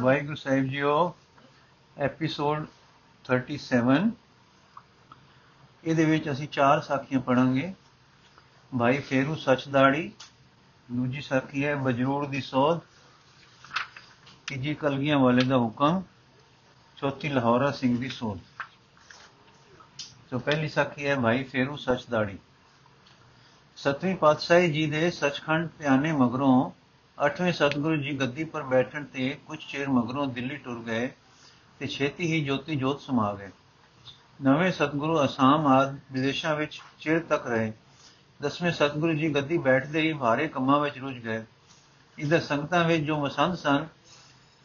ਵਾਹਿਗੁਰੂ 0.00 0.34
ਸਾਹਿਬ 0.34 0.64
JIO 0.64 1.14
episode 1.98 2.66
37 3.24 4.10
ਇਹਦੇ 5.84 6.04
ਵਿੱਚ 6.04 6.30
ਅਸੀਂ 6.30 6.48
ਚਾਰ 6.48 6.80
ਸਾਖੀਆਂ 6.80 7.20
ਪੜਾਂਗੇ 7.20 7.74
ਭਾਈ 8.78 8.98
ਫੇਰੂ 8.98 9.34
ਸਚਦਾੜੀ, 9.34 10.12
ਦੂਜੀ 10.92 11.20
ਸਾਖੀ 11.20 11.64
ਹੈ 11.66 11.76
ਬਜਰੂੜ 11.76 12.26
ਦੀ 12.26 12.40
ਸੋਧ, 12.40 12.80
ਤੀਜੀ 14.46 14.74
ਕਲਗੀਆਂ 14.74 15.18
ਵਾਲੇ 15.18 15.44
ਦਾ 15.44 15.56
ਹੁਕਮ, 15.56 16.02
ਚੌਥੀ 16.96 17.28
ਲਾਹੌਰਾ 17.28 17.70
ਸਿੰਘ 17.70 17.98
ਦੀ 17.98 18.08
ਸੋਧ। 18.08 18.38
ਸੋ 20.30 20.38
ਪਹਿਲੀ 20.38 20.68
ਸਾਖੀ 20.68 21.06
ਹੈ 21.06 21.16
ਭਾਈ 21.16 21.42
ਫੇਰੂ 21.42 21.76
ਸਚਦਾੜੀ। 21.76 22.38
ਸਤਵੀਂ 23.76 24.16
ਪਾਤਸ਼ਾਹੀ 24.16 24.72
ਜੀ 24.72 24.86
ਦੇ 24.86 25.10
ਸਚਖੰਡ 25.10 25.68
ਧਿਆਨੇ 25.78 26.12
ਮਗਰੋਂ 26.12 26.83
ਅੱਠਵੇਂ 27.18 27.52
ਸਤਿਗੁਰੂ 27.52 27.96
ਜੀ 27.96 28.20
ਗੱਦੀ 28.20 28.44
ਪਰ 28.44 28.62
ਬੈਠਣ 28.62 29.04
ਤੇ 29.04 29.38
ਕੁਝ 29.46 29.58
ਚਿਰ 29.68 29.88
ਮਗਰੋਂ 29.88 30.26
ਦਿੱਲੀ 30.26 30.56
ਟੁਰ 30.56 30.82
ਗਏ 30.82 31.10
ਤੇ 31.78 31.86
ਛੇਤੀ 31.86 32.26
ਹੀ 32.26 32.44
ਜੋਤੀ 32.44 32.76
ਜੋਤ 32.76 33.00
ਸਮਾ 33.00 33.34
ਗਏ। 33.34 33.50
ਨਵੇਂ 34.42 34.72
ਸਤਿਗੁਰੂ 34.72 35.24
ਅਸਾਮ 35.24 35.66
ਆਦ 35.66 35.98
ਵਿਦੇਸ਼ਾਂ 36.12 36.56
ਵਿੱਚ 36.56 36.80
ਚਿਰ 37.00 37.20
ਤੱਕ 37.20 37.46
ਰਹੇ। 37.46 37.72
ਦਸਵੇਂ 38.42 38.72
ਸਤਿਗੁਰੂ 38.72 39.12
ਜੀ 39.12 39.34
ਗੱਦੀ 39.34 39.58
ਬੈਠਦੇ 39.58 40.00
ਹੀ 40.00 40.12
ਭਾਰੇ 40.12 40.48
ਕੰਮਾਂ 40.48 40.80
ਵਿੱਚ 40.80 40.98
ਰੁੱਝ 40.98 41.14
ਗਏ। 41.14 41.44
ਇਧਰ 42.18 42.40
ਸੰਗਤਾਂ 42.40 42.84
ਵਿੱਚ 42.84 43.04
ਜੋ 43.04 43.20
ਮਸੰਦ 43.20 43.54
ਸਨ 43.54 43.86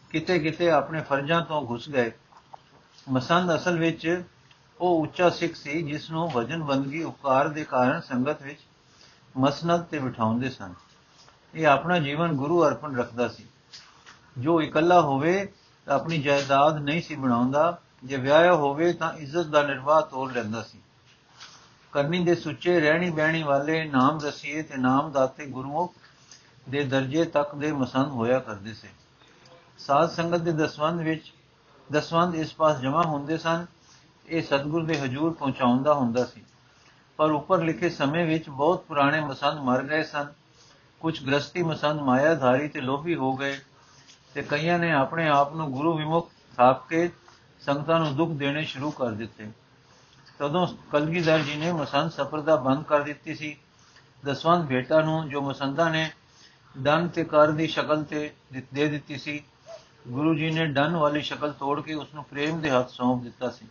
ਕਿਤੇ 0.10 0.40
ਕਿਤੇ 0.40 0.70
ਆਪਣੇ 0.70 1.02
ਫਰਜ਼ਾਂ 1.02 1.42
ਤੋਂ 1.42 1.62
ਘੁਸ 1.70 1.90
ਗਏ। 1.90 2.12
ਮਸੰਦ 3.10 3.56
ਅਸਲ 3.56 3.80
ਵਿੱਚ 3.80 4.24
ਉਹ 4.80 5.02
ਉੱਚਾ 5.02 5.30
ਸਿੱਖ 5.30 5.56
ਸੀ, 5.56 5.82
ਜਿਸ 5.82 6.12
ਨੂੰ 6.12 6.32
ਭਜਨ 6.36 6.64
ਬੰਦਗੀ 6.64 7.04
ਉਪਕਾਰ 7.04 7.48
ਦੇ 7.48 7.64
ਕਾਰਨ 7.64 8.02
ਸੰਗਤ 8.02 8.42
ਵਿੱਚ 8.42 8.60
ਮਸਨਦ 9.38 9.82
ਤੇ 9.82 10.00
ਬਿਠਾਉਂਦੇ 10.00 10.50
ਸਨ। 10.50 10.74
ਇਹ 11.56 11.68
ਆਪਣਾ 11.68 12.00
ਜੀਵਨ 12.00 12.32
ਗੁਰੂ 12.32 12.66
ਅਰਪਣ 12.68 12.96
ਰੱਖਦਾ 12.96 13.28
ਸੀ। 13.28 13.46
ਜੋ 14.38 14.62
ਇਕੱਲਾ 14.62 15.02
ਹੋਵੇ 15.02 15.54
ਤਾਂ 15.86 15.96
ਆਪਣੀ 15.96 16.18
ਜਾਇਦਾਦ 16.18 16.78
ਨਹੀਂ 16.78 17.02
ਸੀ 17.02 17.16
ਬਣਾਉਂਦਾ। 17.16 17.80
ਜੇ 18.04 18.18
ਵਿਆਹਿਆ 18.18 18.54
ਹੋਵੇ, 18.54 18.94
ਤਾਂ 18.94 19.14
ਇੱਜ਼ਤ 19.14 19.46
ਦਾ 19.46 19.64
ਨਿਰਵਾਹ 19.64 20.02
ਤੋਰ 20.02 20.32
ਲੈਂਦਾ 20.32 20.62
ਸੀ। 20.62 20.80
ਕਰਨੀ 21.92 22.24
ਦੇ 22.24 22.36
ਸੁੱਚੇ 22.36 22.80
ਰਹਿਣੀ 22.80 23.10
ਬਹਿਣੀ 23.10 23.44
ਵਾਲੇ 23.44 23.86
ਨਾਮ 23.86 24.20
ਰਸੀਏ 24.26 24.62
ਤੇ 24.62 24.78
ਨਾਮ 24.78 25.12
ਦਾਤੇ 25.12 25.46
ਗੁਰਮੁਖ 25.46 25.94
ਦੇ 26.70 26.84
ਦਰਜੇ 26.84 27.26
ਤੱਕ 27.26 27.56
ਦੇ 27.56 27.72
ਮਸੰਦ 27.72 28.08
ਹੋਇਆ 28.08 28.40
ਕਰਦੇ 28.40 28.74
ਸੀ। 28.74 28.88
ਸਾਧ 29.78 30.10
ਸੰਗਤ 30.10 30.38
ਦੇ 30.38 30.52
ਦਸਵੰਦ 30.52 31.02
ਵਿੱਚ 31.02 31.34
ਦਸਵੰਦ 31.92 32.36
ਇਸ 32.36 32.56
ਪਾਸ 32.56 32.80
ਜਮਾ 32.80 33.02
ਹੁੰਦੇ 33.02 33.38
ਸਨ। 33.38 33.66
ਇਹ 34.26 34.42
ਸਤਿਗੁਰ 34.42 34.86
ਦੇ 34.86 35.00
ਹਜੂਰ 35.00 35.34
ਪਹੁੰਚਾਉਂਦਾ 35.34 35.94
ਹੁੰਦਾ 35.94 36.26
ਸੀ। 36.26 36.42
ਪਰ 37.18 37.32
ਉੱਪਰ 37.32 37.64
ਲਿਖੇ 37.64 37.90
ਸਮੇਂ 37.90 38.26
ਵਿੱਚ 38.26 38.50
ਬਹੁਤ 38.50 38.84
ਪੁਰਾਣੇ 38.84 39.22
ਮਸੰਦ 39.22 39.60
ਮਰ 39.60 39.84
ਗਏ 39.84 40.04
ਸਨ। 40.04 40.28
ਕੁਝ 41.02 41.20
ਗ੍ਰਸਤੀ 41.26 41.64
ਮਸੰਦ 41.64 42.02
ਮਾਇਆਧਾਰੀ 42.02 42.68
ਤੇ 42.68 42.82
ਲੋਭੀ 42.82 43.16
ਹੋ 43.16 43.36
ਗਏ 43.38 43.58
ਤੇ 44.34 44.42
ਕਈਆਂ 44.42 44.78
ਨੇ 44.80 44.92
ਆਪਣੇ 44.92 45.28
ਆਪ 45.30 45.56
ਨੂੰ 45.56 45.72
ਗੁਰੂ 45.72 45.98
ਵਿਮੁਖ 45.98 46.30
ਥਾਪ 46.58 46.88
ਕੇ 46.88 47.10
ਸੰਗਤਾਂ 47.60 48.00
ਨੂੰ 48.00 48.16
ਦੁੱਖ 48.16 48.32
ਦੇਣੇ 48.32 48.64
ਸ਼ੁਰੂ 48.64 48.92
ਕਰ 48.92 49.12
ਦਿੱਤੇ। 49.12 49.48
ਤਦੋਂ 50.40 50.66
ਕਲਗੀਧਰ 50.92 51.40
ਜੀ 51.40 51.56
ਨੇ 51.56 51.72
ਮਸੰਦ 51.72 52.12
ਸਪਰਦਾ 52.12 52.56
ਬੰਦ 52.56 52.84
ਕਰ 52.84 53.02
ਦਿੱਤੀ 53.02 53.36
ਸੀ। 53.36 53.56
ਦਸਵੰਦ 54.26 54.68
ਭੇਟਾ 54.68 55.02
ਨੂੰ 55.02 55.30
ਜੋ 55.30 55.42
ਮਸੰਦਾਂ 55.42 55.90
ਨੇ 55.92 56.10
ਡਨ 56.76 57.08
ਤੇ 57.08 57.24
ਕਰ 57.24 57.52
ਦੀ 57.52 57.68
ਸ਼ਕਲ 57.68 58.04
ਤੇ 58.04 58.30
ਦੇ 58.74 58.88
ਦਿੱਤੀ 58.88 59.18
ਸੀ, 59.18 59.42
ਗੁਰੂ 60.08 60.34
ਜੀ 60.36 60.50
ਨੇ 60.52 60.66
ਡਨ 60.66 60.96
ਵਾਲੀ 60.96 61.22
ਸ਼ਕਲ 61.22 61.52
ਤੋੜ 61.52 61.80
ਕੇ 61.82 61.94
ਉਸ 61.94 62.14
ਨੂੰ 62.14 62.24
ਪ੍ਰੇਮ 62.24 62.60
ਦੇ 62.62 62.70
ਹੱਥ 62.72 62.90
ਸੌਂਪ 62.90 63.24
ਦਿੱਤਾ 63.24 63.50
ਸੀ। 63.50 63.68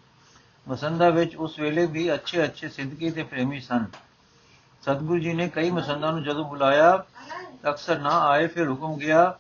ਮਸੰਦਾ 0.67 1.09
ਵਿੱਚ 1.11 1.37
ਉਸ 1.37 1.59
ਵੇਲੇ 1.59 1.87
ਵੀ 1.87 2.13
ਅੱਛੇ 2.15 2.45
ਅੱਛੇ 2.45 2.69
ਸਿੱਧਕੀ 2.69 3.11
ਤੇ 3.11 3.23
ਪ੍ਰੇਮੀ 3.23 3.61
ਸਨ। 3.61 3.85
ਸਤਿਗੁਰੂ 4.83 5.19
ਜੀ 5.19 5.33
ਨੇ 5.33 5.49
ਕਈ 5.49 5.71
ਮਸੰਦਾਂ 5.71 6.13
ਨੂੰ 6.13 6.23
ਜਦੋਂ 6.23 6.45
ਬੁਲਾਇਆ 6.45 7.05
ਅਕਸਰ 7.69 7.99
ਨਾ 7.99 8.19
ਆਏ, 8.21 8.47
ਫਿਰ 8.47 8.69
ਹੁਕਮ 8.69 8.97
ਗਿਆ 8.97 9.39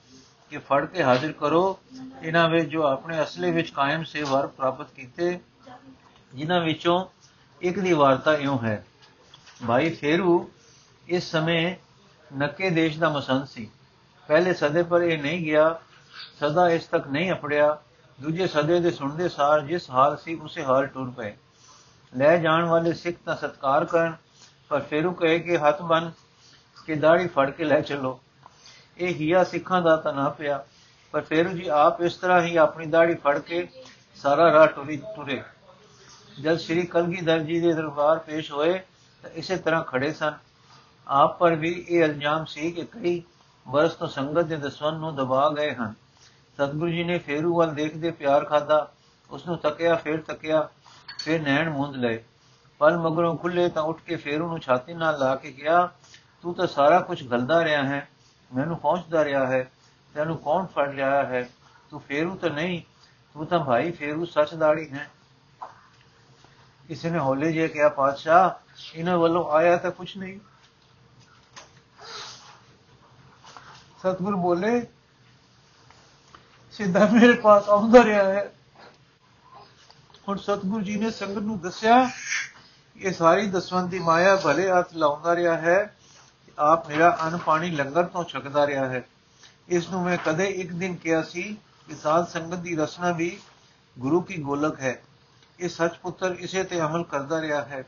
ਕਿ 0.50 0.58
ਫੜ 0.58 0.84
ਕੇ 0.84 1.02
ਹਾਜ਼ਰ 1.02 1.32
ਕਰੋ। 1.32 1.78
ਇਹਨਾਂ 2.22 2.48
ਵਿੱਚ 2.48 2.68
ਜੋ 2.68 2.82
ਆਪਣੇ 2.82 3.22
ਅਸਲੇ 3.22 3.50
ਵਿੱਚ 3.50 3.70
ਕਾਇਮ 3.70 4.04
ਸੇ 4.04 4.22
ਵਰ 4.22 4.46
ਪ੍ਰਾਪਤ 4.46 4.90
ਕੀਤੇ, 4.90 5.40
ਜਿਨ੍ਹਾਂ 6.34 6.60
ਵਿੱਚੋਂ 6.60 7.06
ਇੱਕ 7.62 7.78
ਦੀ 7.78 7.92
ਵਾਰਤਾ 7.92 8.34
ਇਉਂ 8.34 8.58
ਹੈ। 8.58 8.84
ਭਾਈ 9.66 9.90
ਫੇਰੂ 9.90 10.50
ਇਸ 11.08 11.30
ਸਮੇਂ 11.30 11.76
ਨੱਕੇ 12.36 12.70
ਦੇਸ਼ 12.70 12.98
ਦਾ 12.98 13.08
ਮਸੰਦ 13.08 13.46
ਸੀ। 13.46 13.70
ਪਹਿਲੇ 14.28 14.54
ਸਦੇ 14.54 14.82
ਪਰ 14.82 15.02
ਇਹ 15.02 15.22
ਨਹੀਂ 15.22 15.44
ਗਿਆ, 15.44 15.80
ਸਦਾ 16.40 16.70
ਇਸ 16.70 16.84
ਤੱਕ 16.84 17.06
ਨਹੀਂ 17.06 17.32
ਅਪੜਿਆ 17.32 17.78
ਦੂਜੇ 18.20 18.46
ਸਦੇ 18.46 18.80
ਦੇ 18.80 18.90
ਸੁਣਦੇ 18.90 19.28
ਸਾਰ 19.28 19.60
ਜਿਸ 19.60 19.90
ਹਾਲ 19.90 20.16
ਸੀ, 20.16 20.34
ਉਸੇ 20.34 20.64
ਹਾਲ 20.64 20.86
ਟੁਰ 20.86 21.10
ਪਏ। 21.10 21.36
ਲੈ 22.16 22.36
ਜਾਣ 22.36 22.64
ਵਾਲੇ 22.64 22.92
ਸਿੱਖ 22.92 23.16
ਤਾਂ 23.24 23.36
ਸਤਕਾਰ 23.36 23.84
ਕਰਨ, 23.84 24.16
ਪਰ 24.68 24.80
ਫੇਰੂ 24.80 25.12
ਕਹੇ 25.12 25.38
ਕਿ 25.38 25.58
ਹੱਥ 25.58 25.82
ਬਨ 25.82 26.10
ਕਿ 26.88 26.94
ਦਾੜੀ 26.94 27.26
ਫੜ 27.26 27.50
ਕੇ 27.50 27.64
ਲੈ 27.64 27.80
ਚੱਲੋ। 27.80 28.18
ਇਹ 28.98 29.14
ਹੀਆ 29.14 29.42
ਸਿੱਖਾਂ 29.44 29.80
ਦਾ 29.82 29.96
ਤਾਂ 29.96 30.12
ਨਾ 30.12 30.28
ਪਿਆ, 30.28 30.64
ਪਰ 31.14 31.20
ਫੇਰੂ 31.20 31.50
ਜੀ 31.50 31.66
ਆਪ 31.68 32.00
ਇਸ 32.00 32.14
ਤਰ੍ਹਾਂ 32.16 32.40
ਹੀ 32.42 32.56
ਆਪਣੀ 32.56 32.86
ਦਾੜੀ 32.86 33.14
ਫੜ 33.14 33.38
ਕੇ 33.38 33.66
ਸਾਰਾ 34.16 34.50
ਰਾਹ 34.52 34.66
ਟੁਰੀ 34.66 34.96
ਟੁਰੇ 35.16 35.42
ਜਦ 36.40 36.58
ਸ੍ਰੀ 36.58 36.82
ਕਲਗੀਧਰ 36.86 37.38
ਜੀ 37.40 37.60
ਦੇ 37.60 37.72
ਦਰਬਾਰ 37.72 38.18
ਪੇਸ਼ 38.18 38.50
ਹੋਏ, 38.52 38.78
ਤਾਂ 39.22 39.30
ਇਸੇ 39.30 39.56
ਤਰ੍ਹਾਂ 39.56 39.82
ਖੜੇ 39.84 40.12
ਸਨ। 40.12 40.32
ਆਪ 41.06 41.38
ਪਰ 41.38 41.54
ਵੀ 41.54 41.72
ਇਹ 41.88 42.04
ਇਲਜ਼ਾਮ 42.04 42.44
ਸੀ 42.44 42.70
ਕਿ 42.70 42.84
ਕਈ 42.84 43.22
ਬਰਸ 43.66 43.94
ਤੋਂ 43.94 44.08
ਸੰਗਤ 44.08 44.44
ਦੇ 44.44 44.56
ਦਸਵੰਨ 44.56 44.98
ਨੂੰ 44.98 45.14
ਦਬਾ 45.16 45.48
ਗਏ 45.50 45.74
ਹਨ। 45.74 45.94
ਸਤਿਗੁਰੂ 46.54 46.90
ਜੀ 46.90 47.04
ਨੇ 47.04 47.18
ਫੇਰੂ 47.18 47.56
ਵੱਲ 47.56 47.74
ਦੇਖਦੇ 47.74 48.10
ਪਿਆਰ 48.10 48.44
ਖਾਦਾ 48.44 48.86
ਉਸ 49.30 49.46
ਨੂੰ 49.46 49.56
ਤੱਕਿਆ, 49.58 49.94
ਫੇਰ 49.94 50.20
ਤੱਕਿਆ, 50.20 50.68
ਫੇਰ 51.18 51.40
ਨੈਣ 51.42 51.70
ਮੁੰਦ 51.70 51.96
ਲਏ। 51.96 52.22
ਪਲ 52.80 52.96
ਮਗਰੋਂ 52.96 53.36
ਖੁੱਲੇ 53.36 53.68
ਤਾਂ 53.68 53.82
ਉੱਠ 53.82 54.00
ਕੇ 54.00 54.16
ਫੇਰੂ 54.16 54.48
ਨੂੰ 54.48 54.58
ਛਾਤੀ 54.58 54.94
ਨਾਲ 54.94 55.18
ਲਾ 55.18 55.34
ਕੇ 55.36 55.52
ਕਿਹਾ 55.52 55.88
ਤੂੰ 56.42 56.54
ਤਾਂ 56.54 56.66
ਸਾਰਾ 56.66 57.00
ਕੁਝ 57.00 57.22
ਗਲਦਾ 57.22 57.64
ਰਿਹਾ 57.64 57.82
ਹੈ, 57.82 58.08
ਮੈਨੂੰ 58.54 58.78
ਪਹੁੰਚਦਾ 58.78 59.24
ਰਿਹਾ 59.24 59.46
ਹੈ, 59.46 59.70
ਤੈਨੂੰ 60.14 60.36
ਕੌਣ 60.36 60.66
ਫੜ 60.66 60.94
ਲਿਆ 60.94 61.26
ਹੈ? 61.26 61.48
ਤੂੰ 61.90 62.00
ਫੇਰੂ 62.00 62.36
ਤਾਂ 62.36 62.50
ਨਹੀਂ, 62.50 62.82
ਤੂੰ 63.34 63.46
ਤਾਂ 63.46 63.58
ਭਾਈ 63.58 63.90
ਫੇਰੂ 63.90 64.24
ਸੱਚਦਾੜੀ 64.24 64.90
ਹੈ। 64.90 65.10
ਕਿਸੇ 66.88 67.10
ਨੇ 67.10 67.18
ਹੌਲੇ 67.18 67.52
ਜੇ 67.52 67.68
ਕਿਹਾ, 67.68 67.88
ਪਾਤਸ਼ਾਹ, 67.88 68.50
ਇਹਨਾਂ 68.94 69.18
ਵੱਲੋਂ 69.18 69.50
ਆਇਆ 69.50 69.76
ਤਾਂ 69.76 69.90
ਕੁਝ 69.90 70.16
ਨਹੀਂ। 70.16 70.40
ਸਤਗੁਰ 73.98 74.36
ਬੋਲੇ, 74.36 74.86
ਸਿੱਧਾ 76.72 77.06
ਮੇਰੇ 77.06 77.32
ਪਾਸ 77.32 77.68
ਆਉਂਦਾ 77.68 78.04
ਰਿਹਾ 78.04 78.24
ਹੈ। 78.24 78.52
ਹੁਣ 80.28 80.36
ਸਤਗੁਰੂ 80.36 80.80
ਜੀ 80.80 80.96
ਨੇ 80.96 81.10
ਸੰਗਤ 81.10 81.42
ਨੂੰ 81.42 81.60
ਦੱਸਿਆ, 81.60 82.10
ਇਹ 82.96 83.12
ਸਾਰੀ 83.12 83.46
ਦਸਵੰਦ 83.46 83.90
ਦੀ 83.90 83.98
ਮਾਇਆ 83.98 84.36
ਭਲੇ 84.36 84.70
ਹੱਥ 84.70 84.94
ਲਾਉਂਦਾ 84.94 85.36
ਰਿਹਾ 85.36 85.56
ਹੈ। 85.56 85.94
ਆਪ 86.58 86.88
ਮੇਰਾ 86.88 87.18
ਅਨ 87.28 87.36
ਪਾਣੀ 87.36 87.70
ਲੰਗਰ 87.70 88.04
ਤੋਂ 88.04 88.24
ਛਕਦਾ 88.24 88.66
ਰਿਹਾ 88.66 88.88
ਹੈ। 88.88 89.04
ਇਸ 89.68 89.90
ਨੂੰ 89.90 90.04
ਮੈਂ 90.04 90.18
ਕਦੇ 90.26 90.46
ਇੱਕ 90.46 90.72
ਦਿਨ 90.72 90.96
ਕਿਹਾ 90.96 91.22
ਸੀ 91.22 91.42
ਕਿ 91.88 91.94
ਸਾਧ 91.94 92.26
ਸੰਗਤ 92.26 92.56
ਦੀ 92.56 92.76
ਰਸਨਾ 92.76 93.12
ਵੀ 93.12 93.40
ਗੁਰੂ 93.98 94.20
ਕੀ 94.20 94.42
ਗੋਲਕ 94.42 94.80
ਹੈ। 94.80 95.02
ਇਹ 95.60 95.68
ਸੱਚ 95.68 95.96
ਪੁੱਤਰ 95.96 96.36
ਇਸੇ 96.38 96.64
ਤੇ 96.64 96.80
ਅਮਲ 96.80 97.04
ਕਰਦਾ 97.04 97.40
ਰਿਹਾ 97.40 97.64
ਹੈ। 97.64 97.84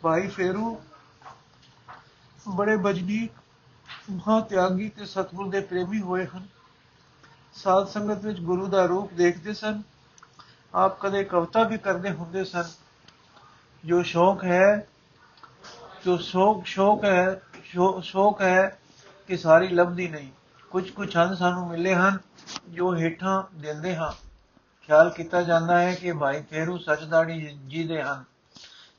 ਭਾਈ 0.00 0.28
ਫੇਰੂ 0.28 0.82
ਬੜੇ 2.48 2.76
ਬਜਨੀਕ 2.76 3.32
ਮਹਾ 4.10 4.40
ਤਿਆਗੀ 4.40 4.88
ਤੇ 4.88 5.04
ਸਤਗੁਰ 5.04 5.48
ਦੇ 5.48 5.60
ਪ੍ਰੇਮੀ 5.60 6.00
ਹੋਏ 6.00 6.26
ਹਨ। 6.26 6.48
ਸਾਧ 7.54 7.86
ਸੰਗਤ 7.86 8.24
ਵਿੱਚ 8.24 8.40
ਗੁਰੂ 8.40 8.66
ਦਾ 8.66 8.84
ਰੂਪ 8.84 9.12
ਦੇਖਦੇ 9.12 9.54
ਸਨ। 9.54 9.82
ਆਪ 10.74 11.00
ਕਦੇ 11.00 11.24
ਕਵਿਤਾ 11.24 11.62
ਵੀ 11.62 11.78
ਕਰਦੇ 11.78 12.10
ਹੁੰਦੇ 12.10 12.44
ਸਨ। 12.44 12.64
ਜੋ 13.84 14.02
ਸ਼ੌਕ 14.02 14.44
ਹੈ, 14.44 14.86
ਜੋ 16.04 16.16
ਸ਼ੌਕ 16.16 16.66
ਸ਼ੌਕ 16.66 17.04
ਹੈ 17.04 17.42
ਸ਼ੌਕ 18.02 18.40
ਹੈ 18.40 18.78
ਕਿ 19.26 19.36
ਸਾਰੀ 19.36 19.68
ਲੱਭਦੀ 19.68 20.08
ਨਹੀਂ। 20.08 20.28
ਕੁਝ 20.70 20.90
ਕੁਝ 20.90 21.16
ਹਨ 21.16 21.36
ਸਾਨੂੰ 21.36 21.68
ਮਿਲੇ 21.68 21.94
ਹਨ 21.94 22.18
ਜੋ 22.68 22.96
ਹੇਠਾਂ 22.96 23.42
ਦਿੰਦੇ 23.54 23.96
ਹਾਂ। 23.96 24.12
ਖਿਆਲ 24.86 25.10
ਕੀਤਾ 25.10 25.42
ਜਾਂਦਾ 25.42 25.78
ਹੈ 25.78 25.94
ਕਿ 25.94 26.12
ਭਾਈ 26.12 26.42
ਫੇਰੂ 26.42 26.78
ਸਚਦਾੜੀ 26.78 27.58
ਜੀ 27.66 27.88
ਦੇ 27.88 28.02
ਹਨ। 28.02 28.24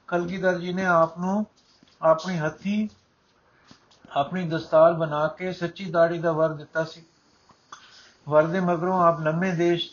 ਕਲਗੀਧਰ 0.08 0.60
ਜੀ 0.60 0.74
ਨੇ 0.74 0.86
ਆਪ 0.86 1.20
ਨੂੰ 1.20 1.46
ਆਪਣੀ 2.02 2.38
ਹੱਥੀ, 2.38 2.90
ਆਪਣੀ 4.12 4.50
ਦਸਤਾਰ 4.50 4.94
ਬਣਾ 4.94 5.28
ਕੇ 5.28 5.54
ਸੱਚੀ 5.54 5.92
ਦਾੜੀ 5.92 6.20
ਦਾ 6.20 6.32
ਵਰ 6.32 6.50
ਦਿੱਤਾ 6.50 6.84
ਸੀ। 6.84 7.04
ਵਰ 8.30 8.48
ਦੇ 8.48 8.60
ਮਗਰੋਂ 8.60 9.04
ਆਪ 9.04 9.22
ਲੰਮੇ 9.22 9.52
ਦੇਸ਼ 9.52 9.90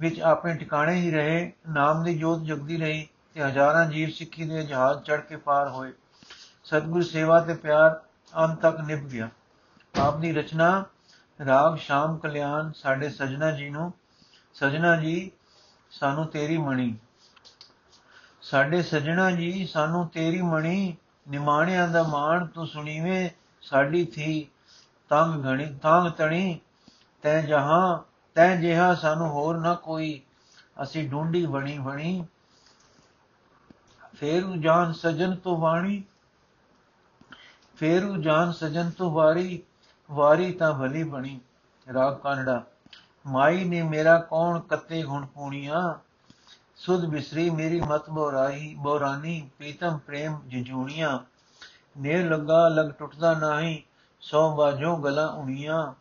ਵਿੱਚ 0.00 0.20
ਆਪਣੇ 0.20 0.54
ਟਿਕਾਣੇ 0.54 0.94
ਹੀ 0.94 1.10
ਰਹੇ। 1.10 1.52
ਨਾਮ 1.68 2.04
ਦੀ 2.04 2.18
ਜੋਤ 2.18 2.42
ਜਗਦੀ 2.42 2.76
ਰਹੀ 2.76 3.08
ਤੇ 3.34 3.42
ਹਜ਼ਾਰਾਂ 3.42 3.86
ਜੀਵ 3.86 4.08
ਸਿੱਖੀ 4.08 4.44
ਦੇ 4.44 4.62
ਜਹਾਜ਼ 4.62 5.02
ਚੜ 5.02 5.20
ਕੇ 5.20 5.36
ਪਾਰ 5.36 5.68
ਹੋਏ। 5.68 5.92
ਸਤਿਗੁਰ 6.70 7.02
ਸੇਵਾ 7.02 7.40
ਤੇ 7.40 7.54
ਪਿਆਰ 7.54 8.00
ਅੰਤ 8.32 8.60
ਤੱਕ 8.60 8.80
ਨਿਭ 8.80 8.98
ਗਿਆ। 8.98 9.28
ਆਪ 10.00 10.16
ਦੀ 10.16 10.32
ਰਚਨਾ, 10.32 10.84
ਰਾਗ, 11.46 11.76
ਸ਼ਾਮ 11.76 12.18
ਕਲਿਆਣ 12.18 12.70
ਸਾਡੇ 12.72 13.08
ਸਜਣਾ 13.08 13.50
ਜੀ 13.50 13.70
ਨੂੰ, 13.70 13.92
ਸਜਣਾ 14.54 14.96
ਜੀ, 14.96 15.30
ਸਾਨੂੰ 15.90 16.26
ਤੇਰੀ 16.26 16.56
ਮਣੀ। 16.56 16.96
ਸਾਡੇ 18.42 18.82
ਸਜਣਾ 18.82 19.30
ਜੀ, 19.30 19.66
ਸਾਨੂੰ 19.66 20.06
ਤੇਰੀ 20.08 20.42
ਮਣੀ, 20.42 20.96
ਨਿਮਾਣਿਆਂ 21.28 21.88
ਦਾ 21.88 22.02
ਮਾਣ 22.02 22.46
ਤੂੰ 22.46 22.66
ਸੁਣੀਵੇਂ, 22.66 23.30
ਸਾਡੀ 23.62 24.04
ਥੀ 24.04 24.48
ਤੰਗ 25.08 25.46
ਘਣੀ, 25.46 25.66
ਤੰਗ 25.82 26.10
ਤਣੀ, 26.10 26.60
ਤੈ 27.22 27.42
ਜਹਾਂ, 27.42 27.98
ਤੈ 28.34 28.56
ਜਿਹਾ 28.56 28.94
ਸਾਨੂੰ 28.94 29.28
ਹੋਰ 29.28 29.58
ਨਾ 29.58 29.74
ਕੋਈ। 29.74 30.20
ਅਸੀਂ 30.82 31.08
ਢੂੰਡੀ 31.10 31.46
ਬਣੀ 31.46 31.78
ਬਣੀ, 31.78 32.24
ਫੇਰੂ 34.14 34.56
ਜਾਨ 34.56 34.92
ਸਜਨ 34.92 35.36
ਤੋਂ 35.36 35.58
ਬਾਣੀ 35.58 36.02
ਫੇਰੂ 37.80 38.16
ਜਾਨ 38.16 38.50
ਸਜਨ 38.52 38.90
ਤੋਂ 38.90 39.10
ਵਾਰੀ 39.10 39.62
ਵਾਰੀ 40.10 40.52
ਤਾਂ 40.52 40.72
ਭਲੀ 40.72 41.02
ਬਣੀ। 41.02 41.40
ਰਾਗ 41.94 42.16
ਕਾਨੜਾ 42.16 42.62
ਮਾਈ 43.26 43.64
ਨੇ 43.64 43.82
ਮੇਰਾ 43.82 44.18
ਕੌਣ 44.20 44.58
ਕੱਤੇ 44.60 45.02
ਗੁਣ 45.02 45.24
ਪੂਣੀਆਂ? 45.26 45.94
ਸੁਧ 46.76 47.04
ਬਿਸਰੀ 47.04 47.48
ਮੇਰੀ 47.50 47.80
ਮਤ 47.80 48.10
ਬੋਰਾਈ 48.10 48.74
ਬੋਰਾਨੀ, 48.78 49.48
ਪ੍ਰੀਤਮ 49.58 49.98
ਪ੍ਰੇਮ 49.98 50.38
ਜਜੂਣੀਆਂ। 50.48 51.18
ਨੇ 52.00 52.22
ਲੱਗਾ 52.22 52.68
ਲਗ 52.68 52.90
ਟੁੱਟਦਾ 52.90 53.32
ਨਹੀਂ, 53.34 53.80
ਸੋ 54.20 54.56
ਬਾਝੋਂ 54.56 54.98
ਗਲਾ 54.98 55.26
ਉਣੀਆਂ। 55.26 55.92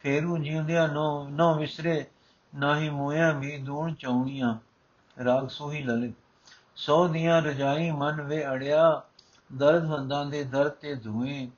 ਫੇਰੂ 0.00 0.38
ਜਿਉਂਦਿਆਂ 0.38 0.88
ਨੋ 0.88 1.28
ਨੋ 1.28 1.54
ਵਿਸਰੇ, 1.54 2.06
ਨਾਹੀ 2.54 2.90
ਮੋਇਆ 2.90 3.32
ਵੀ 3.32 3.56
ਦੂਣ 3.58 3.94
ਚੌਣੀਆਂ। 3.94 4.54
ਰਾਗ 5.24 5.48
ਸੋਹੀ 5.48 5.82
ਲਲਿਤ, 5.82 6.14
ਸੋ 6.76 7.08
ਦੀਆਂ 7.08 7.42
ਰਜਾਈ 7.42 7.90
ਮਨ 7.90 8.22
ਵੇ 8.22 8.46
ਅੜਿਆ। 8.46 9.02
ਦਰਦ 9.56 9.84
ਹੰਦਾਂ 9.84 10.26
ਦੇ 10.26 10.44
ਦਰ 10.44 10.68
ਤੇ 10.68 10.94
ਧੂਏ, 10.94 11.50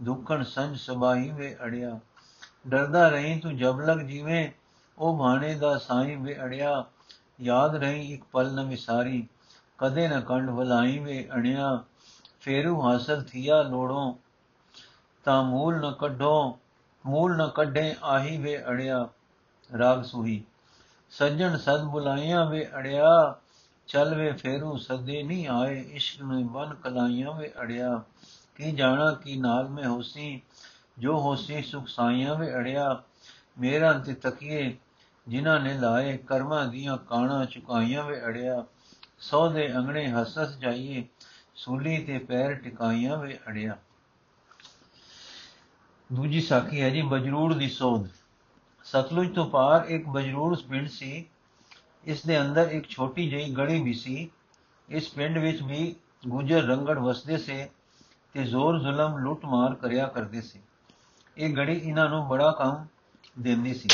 ਦੁੱਖਣ 0.00 0.42
ਸੰਜ 0.42 0.78
ਸਬਾਈ 0.78 1.30
ਵੇ 1.30 1.56
ਅੜਿਆ। 1.64 2.00
ਡਰਦਾ 2.68 3.08
ਰਹੀ 3.08 3.40
ਤੂੰ 3.40 3.56
ਜਬ 3.56 3.80
ਲਗ 3.80 3.98
ਜੀਵੇਂ, 3.98 4.50
ਉਹ 4.98 5.18
ਭਾਣੇ 5.18 5.54
ਦਾ 5.54 5.78
ਸਾਈਂ 5.78 6.18
ਵੇ 6.18 6.36
ਅੜਿਆ। 6.44 6.84
ਯਾਦ 7.40 7.76
ਰਹੀ 7.76 8.14
ਇੱਕ 8.14 8.24
ਪਲ 8.32 8.54
ਨ 8.54 8.68
ਵਿਸਾਰੀ, 8.68 9.28
ਕਦੇ 9.78 10.08
ਨ 10.08 10.20
ਕੰਡ 10.20 10.50
ਵਲਾਈ 10.50 10.98
ਵੇ 10.98 11.28
ਅਣਿਆ। 11.34 11.84
ਫੇਰੂ 12.40 12.82
ਹਾਸਲ 12.82 13.22
ਥੀਆ 13.22 13.62
ਲੋੜੋਂ, 13.62 14.14
ਤਾਂ 15.24 15.42
ਮੂਲ 15.42 15.80
ਨ 15.80 15.92
ਕੱਢੋ, 15.92 16.58
ਮੂਲ 17.06 17.36
ਨ 17.36 17.48
ਕੱਢੇ 17.48 17.96
ਆਹੀ 18.04 18.36
ਵੇ 18.36 18.64
ਅੜਿਆ। 18.64 19.08
ਰਾਗ 19.78 20.02
ਸੁਹੀ, 20.02 20.44
ਸੱਜਣ 21.10 21.56
ਸਦ 21.56 21.84
ਬੁਲਾਈਆਂ 21.84 22.46
ਵੇ 22.46 22.68
ਅੜਿਆ। 22.76 23.34
ਚਲ 23.92 24.14
ਵੇ 24.14 24.32
ਫੇਰੂ 24.32 24.76
ਸਦੇ 24.76 25.22
ਨਹੀਂ 25.22 25.48
ਆਏ, 25.48 25.80
ਇਸ਼ਕ 25.80 26.22
ਨੂੰ 26.22 26.52
ਬਨ 26.52 26.74
ਕਲਾਈਆਂ 26.74 27.32
ਵੇ 27.32 27.52
ਅੜਿਆ। 27.62 28.02
ਕੀ 28.54 28.72
ਜਾਣਾ, 28.72 29.12
ਕੀ 29.12 29.36
ਨਾਲ 29.36 29.68
ਮੈਂ 29.68 29.84
ਹੋਸੀ, 29.84 30.42
ਜੋ 30.98 31.20
ਹੋਸੀ 31.20 31.62
ਸੁਖ 31.62 31.88
ਸਾਈਆਂ 31.88 32.34
ਵੇ 32.34 32.54
ਅੜਿਆ। 32.54 33.02
ਮੇਰਾ 33.58 33.92
ਤੇ 33.92 34.14
ਤਕੀਏ, 34.14 34.76
ਜਿਨ੍ਹਾਂ 35.28 35.60
ਨੇ 35.60 35.74
ਲਾਏ, 35.74 36.16
ਕਰਮਾਂ 36.16 36.66
ਦੀਆਂ 36.66 36.98
ਕਾਣਾ 36.98 37.44
ਚੁਕਾਈਆਂ 37.44 38.04
ਵੇ 38.04 38.20
ਅੜਿਆ। 38.24 38.64
ਸੋ 39.18 39.48
ਦੇ 39.48 39.76
ਅੰਗਣੇ 39.76 40.12
ਹਸਸ 40.12 40.58
ਜਾਈਏ, 40.58 41.04
ਸੂਲੀ 41.54 42.04
ਤੇ 42.04 42.18
ਪੈਰ 42.18 42.54
ਟਿਕਾਈਆਂ 42.54 43.18
ਵੇ 43.18 43.38
ਅੜਿਆ। 43.48 43.76
ਦੂਜੀ 46.12 46.40
ਸਾਖੀ 46.40 46.80
ਹੈ 46.80 46.90
ਜੀ, 46.90 47.02
ਬਜਰੂੜ 47.02 47.54
ਦੀ 47.54 47.68
ਸੋਧ। 47.68 48.08
ਸਤਲੁਜ 48.84 49.34
ਤੋਂ 49.34 49.50
ਪਾਰ 49.50 49.84
ਇੱਕ 49.84 50.08
ਬਜਰੂੜ 50.08 50.58
ਪਿੰਡ 50.58 50.88
ਸੀ 50.88 51.26
ਇਸ 52.04 52.24
ਦੇ 52.26 52.40
ਅੰਦਰ 52.40 52.70
ਇੱਕ 52.70 52.88
ਛੋਟੀ 52.88 53.28
ਜਿਹੀ 53.30 53.54
ਗੜੀ 53.56 53.82
ਵੀ 53.82 53.92
ਸੀ। 53.94 54.30
ਇਸ 54.88 55.08
ਪਿੰਡ 55.08 55.38
ਵਿੱਚ 55.38 55.62
ਵੀ 55.62 55.94
ਗੁਜਰ 56.28 56.62
ਰੰਗੜ 56.62 56.98
ਵਸਦੇ 56.98 57.36
ਸੇ 57.38 57.68
ਤੇ 58.34 58.44
ਜ਼ੋਰ 58.44 58.78
ਜ਼ੁਲਮ 58.78 59.18
ਲੁੱਟ 59.18 59.44
ਮਾਰ 59.44 59.74
ਕਰਿਆ 59.74 60.06
ਕਰਦੇ 60.06 60.40
ਸੀ। 60.40 60.60
ਇਹ 61.36 61.56
ਗੜੀ 61.56 61.76
ਇਹਨਾਂ 61.78 62.08
ਨੂੰ 62.08 62.26
ਬੜਾ 62.28 62.50
ਕੰਮ 62.50 62.86
ਦਿੰਦੀ 63.42 63.74
ਸੀ। 63.74 63.88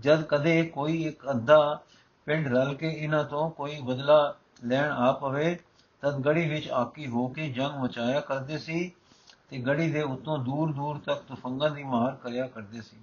ਜਦ 0.00 0.22
ਕਦੇ 0.22 0.62
ਕੋਈ 0.62 1.02
ਇੱਕ 1.04 1.30
ਅੱਧਾ 1.30 1.80
ਪਿੰਡ 2.26 2.48
ਰਲ 2.48 2.74
ਕੇ 2.74 2.90
ਇਹਨਾਂ 2.90 3.24
ਤੋਂ 3.24 3.50
ਕੋਈ 3.50 3.80
ਬਦਲਾ 3.80 4.36
ਲੈਣ 4.64 4.90
ਆ 4.90 5.12
ਪਵੇ, 5.12 5.58
ਤਦ 6.02 6.24
ਗੜੀ 6.26 6.48
ਵਿੱਚ 6.48 6.68
ਆਕੀ 6.68 7.06
ਹੋ 7.06 7.28
ਕੇ 7.28 7.48
ਜੰਗ 7.48 7.82
ਮਚਾਇਆ 7.82 8.20
ਕਰਦੇ 8.20 8.58
ਸੀ 8.58 8.92
ਤੇ 9.48 9.58
ਗੜੀ 9.58 9.90
ਦੇ 9.90 10.02
ਉੱਤੋਂ 10.02 10.38
ਦੂਰ 10.38 10.72
ਦੂਰ 10.72 10.98
ਤੱਕ 10.98 11.22
ਤੂਫੰਗਾਂ 11.22 11.70
ਦੀ 11.70 11.82
ਮਾਰ 11.82 12.14
ਕਰਿਆ 12.14 12.46
ਕਰਦੇ 12.46 12.80
ਸੀ। 12.80 12.96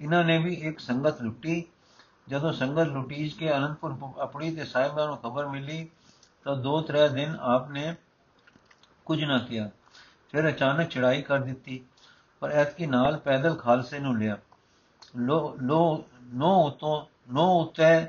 ਇਹਨਾਂ 0.00 0.24
ਨੇ 0.24 0.38
ਵੀ 0.38 0.54
ਇੱਕ 0.54 0.78
ਸੰਗਤ 0.78 1.22
ਲੁੱਟੀ 1.22 1.64
ਜਦੋਂ 2.28 2.52
ਸੰਗਤ 2.52 2.82
ਲੁਟੀਜ 2.82 3.32
ਕੇ 3.32 3.56
ਅਨੰਦਪੁਰ 3.56 3.96
ਆਪਣੀ 4.20 4.54
ਤੇ 4.54 4.64
ਸਾਹਿਬਾਂ 4.64 5.06
ਨੂੰ 5.06 5.16
ਖਬਰ 5.16 5.46
ਮਿਲੀ, 5.46 5.88
ਤਾਂ 6.44 6.56
ਦੋ 6.56 6.80
ਤਰੇ 6.80 7.08
ਦਿਨ 7.08 7.36
ਆਪਨੇ 7.40 7.94
ਕੁਝ 9.04 9.24
ਨਾ 9.24 9.38
ਕੀਤਾ 9.38 9.70
ਫਿਰ 10.30 10.48
ਅਚਾਨਕ 10.48 10.88
ਚੜਾਈ 10.88 11.22
ਕਰ 11.22 11.38
ਦਿੱਤੀ, 11.38 11.84
ਪਰ 12.40 12.50
ਐਤਕੀ 12.50 12.86
ਨਾਲ 12.86 13.18
ਪੈਦਲ 13.18 13.54
ਖਾਲਸੇ 13.54 13.98
ਨੂੰ 13.98 14.18
ਲਿਆ। 14.18 14.38
ਲੋ 15.16 15.56
ਲੋ, 15.62 16.04
ਨੋ 16.22 16.66
ਉਤੋਂ, 16.66 17.06
ਨੋ 17.32 17.60
ਉਤੇ 17.60 18.06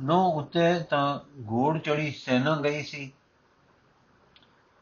ਨੋ 0.00 0.30
ਉਤੇ 0.30 0.80
ਤਾਂ 0.90 1.18
ਘੋੜ 1.50 1.78
ਚੜੀ 1.78 2.10
ਸੈਨਾ 2.10 2.56
ਗਈ 2.56 2.82
ਸੀ। 2.82 3.12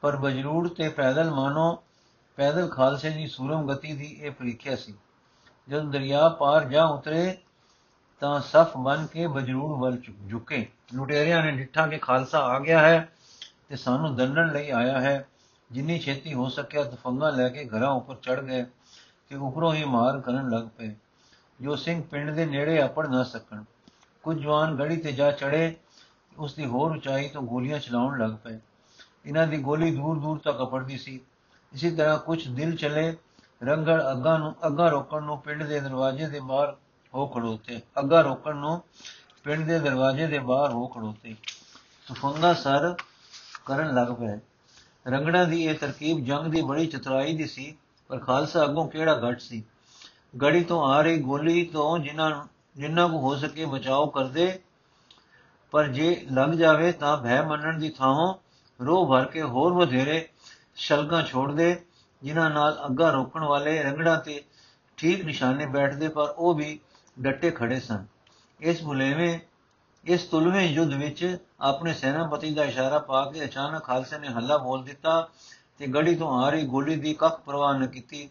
ਪਰ 0.01 0.17
ਬਜਰੂੜ 0.17 0.69
ਤੇ 0.69 0.89
ਪੈਦਲ 0.89 1.31
ਮਾਨੋ 1.31 1.83
ਪੈਦਲ 2.37 2.69
ਖਾਲਸੇ 2.69 3.11
ਦੀ 3.11 3.27
ਸੂਰਮ 3.27 3.73
ਗਤੀ 3.73 3.93
ਦੀ 3.93 4.19
ਇਹ 4.21 4.31
ਪ੍ਰੀਖਿਆ 4.31 4.77
ਸੀ। 4.77 4.95
ਜਦ 5.69 5.91
ਦਰਿਆ 5.91 6.29
ਪਾਰ 6.29 6.65
ਜਾ 6.65 6.85
ਉਤਰੇ 6.85 7.39
ਤਾਂ 8.21 8.41
ਸਫ 8.41 8.77
ਬਨ 8.77 9.07
ਕੇ 9.07 9.27
ਬਜਰੂੜ 9.27 9.81
ਵੱਲ 9.81 10.01
ਝੁਕੇ। 10.31 10.67
ਲੁਟੇਰਿਆਂ 10.95 11.43
ਨੇ 11.43 11.51
ਡਿੱਠਾ 11.51 11.87
ਕਿ 11.87 11.99
ਖਾਲਸਾ 11.99 12.41
ਆ 12.41 12.59
ਗਿਆ 12.59 12.81
ਹੈ 12.81 13.09
ਤੇ 13.69 13.77
ਸਾਨੂੰ 13.77 14.17
ਦੰਡਣ 14.17 14.53
ਲਈ 14.53 14.71
ਆਇਆ 14.71 15.01
ਹੈ। 15.01 15.29
ਜਿੰਨੀ 15.73 15.99
ਛੇਤੀ 15.99 16.35
ਹੋ 16.35 16.49
ਸਕਿਆ 16.49 16.85
ਤਫੰਗਾ 16.85 17.31
ਲੈ 17.31 17.49
ਕੇ 17.49 17.69
ਘਰਾਂ 17.69 17.91
ਉੱਪਰ 17.91 18.15
ਚੜ 18.15 18.41
ਗਏ 18.41 18.65
ਤੇ 19.29 19.37
ਉੱਪਰੋਂ 19.37 19.75
ਹੀ 19.75 19.85
ਮਾਰ 19.85 20.21
ਕਰਨ 20.21 20.51
ਲੱਗ 20.51 20.63
ਪਏ। 20.79 20.95
ਜੋ 21.61 21.77
ਸਿੰਘ 21.77 22.03
ਪਿੰਡ 22.03 22.31
ਦੇ 22.31 22.47
ਨੇੜੇ 22.47 22.81
ਆਪੜ 22.81 23.07
ਨਾ 23.07 23.23
ਸਕਣ। 23.23 23.65
ਕੁਝ 24.23 24.39
ਜਵਾਨ 24.39 24.77
ਗੜੀ 24.77 24.97
ਤੇ 24.97 25.13
ਜਾ 25.13 25.31
ਚੜੇ 25.31 25.77
ਉਸ 26.37 26.55
ਦੀ 26.55 26.65
ਹੋਰ 26.65 26.91
ਉਚਾਈ 26.91 27.29
ਤੋਂ 27.29 27.43
ਗੋਲੀਆਂ 27.43 27.79
ਚਲਾਉਣ 27.79 28.19
ਲੱਗ 28.19 28.31
ਪਏ। 28.45 28.59
ਇਹਨਾਂ 29.27 29.47
ਦੀ 29.47 29.59
ਗੋਲੀ 29.59 29.97
ਦੂਰ 29.97 30.19
ਦੂਰ 30.19 30.39
ਤੱਕ 30.39 30.63
ਅਪੜਦੀ 30.63 30.99
ਸੀ। 30.99 31.21
ਇਸੇ 31.73 31.91
ਤਰ੍ਹਾਂ 31.91 32.19
ਕੁਝ 32.19 32.49
ਦਿਲ 32.49 32.77
ਚਲੇ, 32.77 33.17
ਰੰਗੜ 33.65 34.03
ਅੱਗਾ 34.11 34.39
ਨੂੰ, 34.39 34.55
ਅੱਗਾ 34.67 34.89
ਰੋਕਣ 34.89 35.23
ਨੂੰ 35.23 35.39
ਪਿੰਡ 35.39 35.63
ਦੇ 35.63 35.81
ਦਰਵਾਜ਼ੇ 35.81 36.29
ਦੇ 36.29 36.41
ਬਾਹਰ 36.41 36.77
ਹੋ 37.17 37.27
ਖੜੋਤੇ। 37.27 37.81
ਅੱਗਾ 37.99 38.21
ਰੋਕਣ 38.21 38.57
ਨੂੰ 38.57 38.81
ਪਿੰਡ 39.45 39.67
ਦੇ 39.67 39.79
ਦਰਵਾਜ਼ੇ 39.79 40.27
ਦੇ 40.27 40.39
ਬਾਹਰ 40.39 40.73
ਹੋ 40.73 40.87
ਖੜੋਤੇ। 40.87 41.35
ਤੂਫੰਗਾ 42.07 42.53
ਸਰ 42.55 42.95
ਕਰਨ 43.67 43.95
ਲੱਗ 43.95 44.13
ਪਏ। 44.13 44.39
ਰੰਗੜਾਂ 45.07 45.45
ਦੀ 45.47 45.63
ਇਹ 45.65 45.75
ਤਰਕੀਬ 45.75 46.25
ਜੰਗ 46.25 46.51
ਦੀ 46.53 46.63
ਬੜੀ 46.63 46.87
ਚਤੁਰਾਈ 46.87 47.37
ਦੀ 47.37 47.47
ਸੀ, 47.47 47.75
ਪਰ 48.11 48.19
ਖਾਲਸਾ 48.19 48.65
ਅੱਗੋਂ 48.65 48.89
ਕਿਹੜਾ 48.89 49.21
ਘਟ 49.21 49.41
ਸੀ? 49.41 49.63
ਗੜੀ 50.43 50.63
ਤੋਂ 50.65 50.83
ਆ 50.85 51.01
ਰਹੀ 51.03 51.19
ਗੋਲੀ 51.19 51.65
ਤੋਂ 51.65 51.99
ਜਿਨ੍ਹਾਂ 51.99 52.31
ਜਿੰਨਾ 52.77 53.07
ਕੋ 53.09 53.19
ਹੋ 53.19 53.35
ਸਕੇ 53.37 53.65
ਬਚਾਓ 53.65 54.07
ਕਰਦੇ, 54.07 54.59
ਪਰ 55.73 55.89
ਜੇ 55.89 56.27
ਲੱਗ 56.33 56.51
ਜਾਵੇ 56.51 56.91
ਤਾਂ 56.93 57.17
ਭੈ 57.17 57.41
ਮੰਨਣ 57.43 57.79
ਦੀ 57.79 57.89
ਥਾਂ 57.89 58.35
ਰੋਹ 58.81 59.07
ਭਰ 59.09 59.25
ਕੇ 59.25 59.43
ਹੋਰ 59.43 59.73
ਵਧੇਰੇ 59.73 60.29
ਸ਼ਲਗਾਂ 60.77 61.23
ਛੋੜ 61.23 61.53
ਦੇ, 61.53 61.85
ਜਿਨ੍ਹਾਂ 62.23 62.51
ਨਾਲ 62.51 62.79
ਅੱਗਾ 62.87 63.11
ਰੋਕਣ 63.11 63.45
ਵਾਲੇ 63.45 63.83
ਰੰਗੜਾਂ 63.83 64.17
ਤੇ 64.21 64.43
ਠੀਕ 64.99 65.25
ਨਿਸ਼ਾਨੇ 65.25 65.67
ਬੈਠਦੇ, 65.67 66.09
ਪਰ 66.09 66.35
ਉਹ 66.39 66.55
ਵੀ 66.55 66.79
ਡੱਟੇ 67.19 67.51
ਖੜੇ 67.51 67.81
ਸਨ। 67.81 68.05
ਇਸ 68.61 68.83
ਬੁਲੇਵੇਂ 68.83 69.39
ਇਸ 70.05 70.23
ਤੁਲਵੇਂ 70.23 70.69
ਯੁੱਧ 70.69 70.93
ਵਿੱਚ 70.95 71.39
ਆਪਣੇ 71.61 71.93
ਸੈਨਾਪਤੀ 71.95 72.55
ਦਾ 72.55 72.65
ਇਸ਼ਾਰਾ 72.65 72.99
ਪਾ 72.99 73.25
ਕੇ 73.31 73.45
ਅਚਾਨਕ 73.45 73.85
ਖਾਲਸੇ 73.85 74.19
ਨੇ 74.19 74.29
ਹੱਲਾ 74.29 74.57
ਬੋਲ 74.59 74.85
ਦਿੱਤਾ 74.85 75.29
ਤੇ 75.79 75.87
ਗੜੀ 75.87 76.15
ਤੋਂ 76.17 76.43
ਆ 76.43 76.49
ਰਹੀ 76.51 76.67
ਗੋਲੀ 76.67 76.97
ਦੀ 76.97 77.15
ਕੱਖ 77.15 77.41
ਪਰਵਾਹ 77.41 77.81
न 77.81 77.89
ਕੀਤੀ 77.91 78.29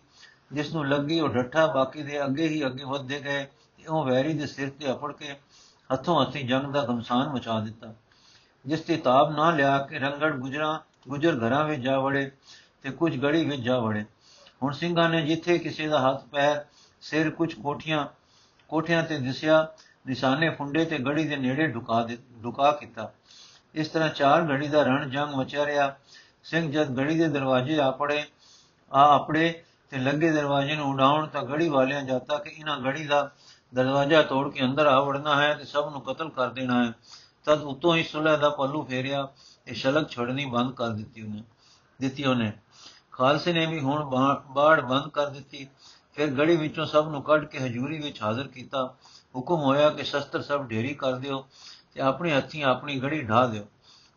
ਜਿਸ 0.52 0.74
ਨੂੰ 0.74 0.86
ਲੱਗੀ 0.88 1.20
ਉਹ 1.20 1.30
ਡੱਠਾ 1.30 1.66
ਬਾਕੀ 1.68 2.04
ਦੇ 2.04 2.24
ਅੱਗੇ 2.26 2.48
ਹੀ 2.48 2.66
ਅੱਗੇ 2.66 2.84
ਵਧਦੇ 2.84 3.20
ਗਏ 3.20 3.44
ਤੇ 3.78 3.88
ਉਹ 3.88 4.06
ਵੈਰੀ 4.06 4.34
ਦੇ 4.34 4.46
ਸਿਰ 4.46 4.70
ਤੇ 4.70 4.92
ਅਪੜ 4.92 5.12
ਕੇ 5.13 5.36
ਹੱਥੋਂ 5.89 6.22
ਹੱਥੀ 6.22 6.44
ਜੰਗ 6.44 6.74
ਦਾ 6.74 6.82
ਗਮਸਾਨ 6.82 7.30
ਮਚਾ 7.30 7.60
ਦਿੱਤਾ, 7.60 7.94
ਜਿਸ 8.65 8.82
ਤੇ 8.82 8.98
ਤਾਬ 8.98 9.36
ਨਾ 9.36 9.51
ਲਿਆ 9.51 9.77
ਕੇ 9.80 10.00
ਰੰਗੜ 10.00 10.34
ਗੁਜਰਾ, 10.36 10.80
ਗੁਜਰ 11.08 11.38
ਘਰਾਂ 11.39 11.63
ਵਿੱਚ 11.65 11.82
ਜਾ 11.82 12.00
ਵੜੇ 12.00 12.32
ਤੇ 12.82 12.89
ਕੁਝ 12.89 13.18
ਗੜੀ 13.18 13.46
ਵਿੱਚ 13.46 13.62
ਜਾ 13.62 13.77
ਵੜੇ। 13.80 14.06
ਹੁਣ 14.63 14.72
ਸਿੰਘਾਂ 14.72 15.10
ਨੇ 15.10 15.22
ਜਿੱਥੇ 15.22 15.58
ਕਿਸੇ 15.58 15.88
ਦਾ 15.88 16.00
ਹੱਥ, 16.01 16.24
ਪੈਰ, 16.25 16.65
ਸਿਰ 17.01 17.30
ਕੁਝ 17.30 17.54
ਕੋਠੀਆਂ 17.54 18.06
ਕੋਠਿਆਂ 18.69 19.03
ਤੇ 19.03 19.17
ਦਿਸਿਆ, 19.17 19.67
ਨਿਸ਼ਾਨੇ 20.07 20.50
ਫੁੰਡੇ 20.50 20.86
ਤੇ 20.86 20.98
ਗੜੀ 20.98 21.27
ਦੇ 21.27 21.36
ਨੇੜੇ 21.36 21.67
ਢੁਕਾ 21.67 22.01
ਦੇ, 22.03 22.17
ਢੁਕਾ 22.43 22.72
ਕੀਤਾ। 22.72 23.12
ਇਸ 23.75 23.88
ਤਰ੍ਹਾਂ 23.88 24.10
ਚਾਰ 24.10 24.41
ਗੜੀ 24.41 24.67
ਦਾ 24.67 24.84
ਰਣ 24.84 25.10
ਜੰਗ 25.10 25.34
ਮਚਿਆ 25.36 25.65
ਰਿਹਾ। 25.65 25.95
ਸਿੰਘ 26.43 26.72
ਜਦ 26.72 26.95
ਗੜੀ 26.98 27.17
ਦੇ 27.17 27.27
ਦਰਵਾਜ਼ੇ 27.27 27.79
ਆ 27.79 27.89
ਪੜੇ, 27.91 28.24
ਆ 28.91 29.15
ਆਪਣੇ 29.15 29.53
ਤੇ 29.89 29.98
ਲੱਗੇ 29.98 30.31
ਦਰਵਾਜ਼ੇ 30.31 30.75
ਨੂੰ 30.75 30.89
ਉਡਾਉਣ 30.91 31.27
ਤਾਂ 31.27 31.43
ਗੜੀ 31.43 31.69
ਵਾਲਿਆਂ 31.69 32.01
ਜਾਤਾ 32.01 32.38
ਕਿ 32.38 32.50
ਇਹਨਾਂ 32.50 32.77
ਗੜੀ 32.77 33.05
ਦਾ 33.05 33.29
ਦਰਵਾਜ਼ਾ 33.74 34.22
ਤੋੜ 34.22 34.51
ਕੇ 34.53 34.63
ਅੰਦਰ 34.65 34.86
ਆ 34.86 35.00
ਵੜਨਾ 35.01 35.36
ਹੈ 35.41 35.53
ਤੇ 35.53 35.65
ਸਭ 35.65 35.89
ਨੂੰ 35.91 36.01
ਕਤਲ 36.01 36.29
ਕਰ 36.29 36.50
ਦੇਣਾ 36.50 36.84
ਹੈ। 36.86 36.91
ਤਦ 37.45 37.62
ਉਤੋਂ 37.62 37.95
ਹੀ 37.95 38.03
ਸੁਲਹ 38.03 38.38
ਦਾ 38.38 38.50
ਪੱਲੂ 38.50 38.84
ਫੇਰਿਆ, 38.84 39.27
ਤੇ 39.65 39.74
ਸ਼ਲਕ 39.74 40.10
ਛੜਨੀ 40.10 40.45
ਬੰਦ 40.45 40.74
ਕਰ 40.74 40.89
ਦਿੱਤੀ 40.89 41.22
ਉਹਨੇ 41.22 41.43
ਦਿੱਤੀ 42.00 42.25
ਉਹਨੇ। 42.25 42.51
ਖਾਲਸੇ 43.12 43.53
ਨੇ 43.53 43.65
ਵੀ 43.65 43.79
ਹੁਣ 43.79 44.03
ਬਾੜ 44.50 44.81
ਬੰਦ 44.81 45.10
ਕਰ 45.10 45.29
ਦਿੱਤੀ। 45.29 45.67
ਫਿਰ 46.15 46.27
ਗੜੀ 46.27 46.55
ਵਿੱਚੋਂ 46.57 46.86
ਸਭ 46.86 47.07
ਨੂੰ 47.12 47.22
ਕੱਢ 47.22 47.45
ਕੇ 47.45 47.57
ਹਜ਼ੂਰੀ 47.57 47.98
ਵਿੱਚ 47.98 48.22
ਹਾਜ਼ਰ 48.22 48.48
ਕੀਤਾ। 48.48 48.95
ਹੁਕਮ 49.36 49.55
ਹੋਇਆ 49.55 49.89
ਕਿ 49.89 50.03
ਸ਼ਸਤਰ 50.03 50.41
ਸਭ 50.41 50.65
ਢੇਰੀ 50.65 50.93
ਕਰ 50.93 51.13
ਦਿਓ 51.13 51.45
ਤੇ 51.93 52.01
ਆਪਣੇ 52.01 52.36
ਹੱਥੀਂ 52.36 52.63
ਆਪਣੀ 52.63 53.00
ਗੜੀ 53.00 53.22
ਢਾ 53.22 53.45
ਦਿਓ। 53.48 53.65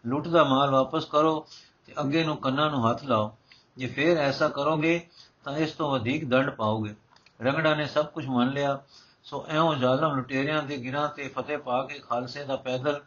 ਲੁੱਟ 0.06 0.28
ਦਾ 0.28 0.44
ਮਾਲ 0.44 0.70
ਵਾਪਸ 0.70 1.04
ਕਰੋ 1.04 1.46
ਤੇ 1.86 1.94
ਅੱਗੇ 2.00 2.24
ਨੂੰ 2.24 2.36
ਕੰਨਾਂ 2.36 2.70
ਨੂੰ 2.70 2.90
ਹੱਥ 2.90 3.04
ਲਾਓ। 3.04 3.36
ਜੇ 3.76 3.86
ਫੇਰ 3.86 4.18
ਐਸਾ 4.18 4.48
ਕਰੋਗੇ 4.48 5.08
ਤਾਂ 5.44 5.56
ਇਸ 5.56 5.72
ਤੋਂ 5.72 5.90
ਵਧੇਕ 5.90 6.28
ਦੰਡ 6.28 6.50
ਪਾਓਗੇ। 6.50 6.94
ਰੰਗੜਾ 7.42 7.74
ਨੇ 7.74 7.86
ਸਭ 7.86 8.06
ਕੁਝ 8.06 8.26
ਮੰਨ 8.26 8.48
ਲਿਆ। 8.48 8.78
ਸੋ 9.24 9.44
ਐਉਂ 9.48 9.74
ਜ਼ਾਲਮ 9.74 10.16
ਲੁਟੇਰਿਆਂ 10.16 10.62
ਦੇ 10.62 10.76
ਗਿਰਾਂ 10.76 11.08
ਤੇ 11.08 11.28
ਫਤਿਹ 11.28 11.58
ਪਾ 11.58 11.82
ਕੇ 11.82 11.98
ਖਾਲਸੇ 11.98 12.44
ਦਾ 12.44 12.56
ਪੈਦਲ 12.56 13.00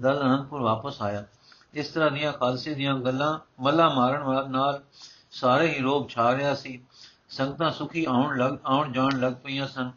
ਦਲ 0.00 0.20
ਅਨੰਦਪੁਰ 0.20 0.60
ਵਾਪਸ 0.60 1.02
ਆਇਆ। 1.02 1.24
ਇਸ 1.74 1.88
ਤਰ੍ਹਾਂ 1.88 2.10
ਦੀਆਂ 2.10 2.32
ਖਾਲਸੇ 2.32 2.74
ਦੀਆਂ 2.74 2.98
ਗੱਲਾਂ 2.98 3.38
ਮੱਲਾ 3.62 3.88
ਮਾਰਨ 3.88 4.50
ਨਾਲ 4.50 4.82
ਸਾਰੇ 5.30 5.68
ਹੀ 5.68 5.78
ਰੋਗ 5.78 6.08
ਛਾ 6.08 6.36
ਰਿਹਾ 6.36 6.54
ਸੀ। 6.54 6.82
ਸੰਗਤਾਂ 7.36 7.70
ਸੁਖੀ 7.70 8.04
ਆਉਣ 8.04 8.38
ਲੱਗ, 8.38 8.52
ਆਉਣ 8.66 8.92
ਜਾਣ 8.92 9.18
ਲੱਗ 9.20 9.32
ਪਈਆਂ 9.32 9.66
ਸਨ। 9.68 9.90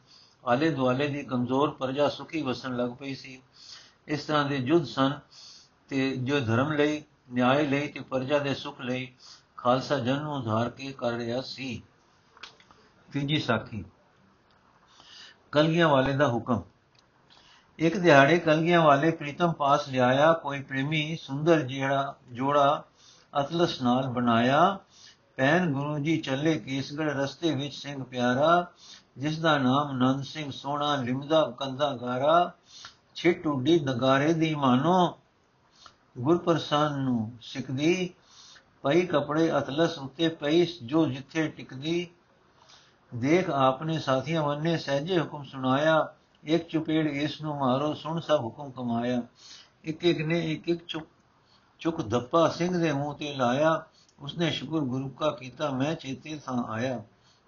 ਆਲੇ 0.46 0.70
ਦੁਆਲੇ 0.72 1.08
ਦੀ 1.08 1.24
ਕਮਜ਼ੋਰ 1.24 1.72
ਪ੍ਰਜਾ 1.72 2.10
ਸੁਖੀ 2.10 2.42
ਵਸਣ 2.42 2.76
ਲੱਗ 2.78 2.90
ਪਈ 2.90 3.16
ਸੀ। 3.16 3.42
ਇਸ 4.08 4.26
ਤਰ੍ਹਾਂ 4.26 4.46
ਦੇ 4.46 4.58
ਜੁੱਧ 4.58 4.86
ਸਨ 4.86 5.20
ਤੇ 5.90 6.16
ਜੋ 6.16 6.40
ਧਰਮ 6.40 6.72
ਲਈ, 6.72 7.04
ਨਿਆਂ 7.32 7.54
ਲਈ 7.56 7.88
ਤੇ 7.88 8.00
ਪ੍ਰਜਾ 8.00 8.40
ਦੇ 8.40 8.54
ਸੁਖ 8.54 8.82
ਲਈ 8.82 9.12
ਖਾਲਸਾ 9.58 10.00
ਜਨ 10.00 10.22
ਨੂੰ 10.22 10.34
ਉਧਾਰ 10.34 10.70
ਕੇ 10.70 10.92
ਕਰ 10.92 11.12
ਰਿਹਾ 11.12 11.42
ਸੀ। 11.42 11.82
ਤੀਜੀ 13.14 13.40
ਸਾਖੀ, 13.40 13.86
ਕਲਗੀਆਂ 15.52 15.88
ਵਾਲੇ 15.88 16.14
ਦਾ 16.14 16.28
ਹੁਕਮ। 16.28 16.62
ਇੱਕ 17.80 17.98
ਦਿਹਾੜੇ 17.98 18.40
ਕਲਗੀਆਂ 18.40 18.82
ਵਾਲੇ 18.82 19.12
ਪ੍ਰੀਤਮ 19.12 19.52
ਪਾਸ 19.52 19.88
ਲਿਆਇਆ, 19.90 20.34
ਕੋਈ 20.34 20.62
ਪ੍ਰੇਮੀ 20.62 21.18
ਸੁੰਦਰ 21.22 21.60
ਜਿਹੜਾ 21.60 22.16
ਜੋੜਾ 22.32 22.84
ਅਤਲਸ 23.40 23.82
ਨਾਲ 23.82 24.08
ਬਣਾਇਆ 24.08 24.80
ਪੈਨ 25.40 25.74
ਗੁਰੂ 25.74 26.00
ਜੀ 26.00 26.18
ਚੱਲੇ 26.18 26.60
ਕੇਸਗੜ 26.60 27.10
ਰਸਤੇ 27.10 27.56
ਵਿੱਚ 27.56 27.74
ਸਿੰਘ 27.74 28.04
ਪਿਆਰਾ, 28.04 28.72
ਜਿਸ 29.18 29.40
ਦਾ 29.40 29.58
ਨਾਮ 29.58 29.98
ਨੰਦ 29.98 30.24
ਸਿੰਘ 30.24 30.52
ਸੋਹਣਾ, 30.52 30.96
ਲਿਮਦਾ 30.96 31.56
ਕੰਦਾ 31.60 31.98
ਗਾਰਾ 32.02 32.52
ਛਿਟ 33.16 33.48
ਉੱਡੀ 33.48 33.80
ਨਗਾਰੇ 33.80 34.34
ਦੀ 34.34 34.56
ਮਾਨੋ 34.56 35.20
ਗੁਰਪ੍ਰਸਾਨ 36.18 37.00
ਨੂੰ 37.00 37.32
ਸਿੱਖਦੀ, 37.42 38.14
ਪਈ 38.84 39.06
ਕਪੜੇ 39.06 39.58
ਅਤਲਸ 39.58 39.98
ਉਤੇ 39.98 40.30
ਪਈ, 40.30 40.68
ਜੋ 40.84 41.06
ਜਿੱਥੇ 41.06 41.48
ਟਿਕਦੀ, 41.48 42.08
ਦੇਖ 43.16 43.50
ਆਪਨੇ 43.50 44.00
ਸਾਥੀਆਂ 44.00 44.44
ਵੰਨੇ 44.44 44.78
ਸਹਿਜੇ 44.78 45.20
ਹੁਕਮ 45.20 45.44
ਸੁਣਾਇਆ, 45.44 46.14
ਇੱਕ 46.44 46.68
ਚੁਪੇੜ 46.68 47.08
ਇਸ 47.08 47.42
ਨੂੰ 47.42 47.56
ਮਾਰੋ, 47.56 47.94
ਸੁਣ 47.94 48.20
ਸਭ 48.20 48.40
ਹੁਕਮ 48.40 48.72
ਕਮਾਇਆ। 48.72 49.22
ਇੱਕ 49.84 50.04
ਇੱਕ 50.04 50.20
ਨੇ 50.20 50.52
ਇੱਕ 50.52 50.70
ਇੱਕ 50.70 50.86
ਚੁੱਕ 50.88 51.08
ਚੁੱਕ 51.80 52.02
ਦੱਪਾ 52.02 52.48
ਸਿੰਘ 52.50 52.78
ਦੇ 52.78 52.92
ਮੂੰਹ 52.92 53.16
ਤੇ 53.16 53.34
ਲਾਇਆ 53.34 53.86
ਉਸਨੇ 54.22 54.52
ਸ਼ੁਕਰ 54.52 54.80
ਗੁਰੂ 54.80 55.10
ਕਾ 55.10 55.32
ਕੀਤਾ, 55.32 55.72
ਮੈਂ 55.72 55.96
ਚੇਤੇ 55.96 56.40
ਥਾਂ 56.46 56.64
ਆਇਆ, 56.64 57.04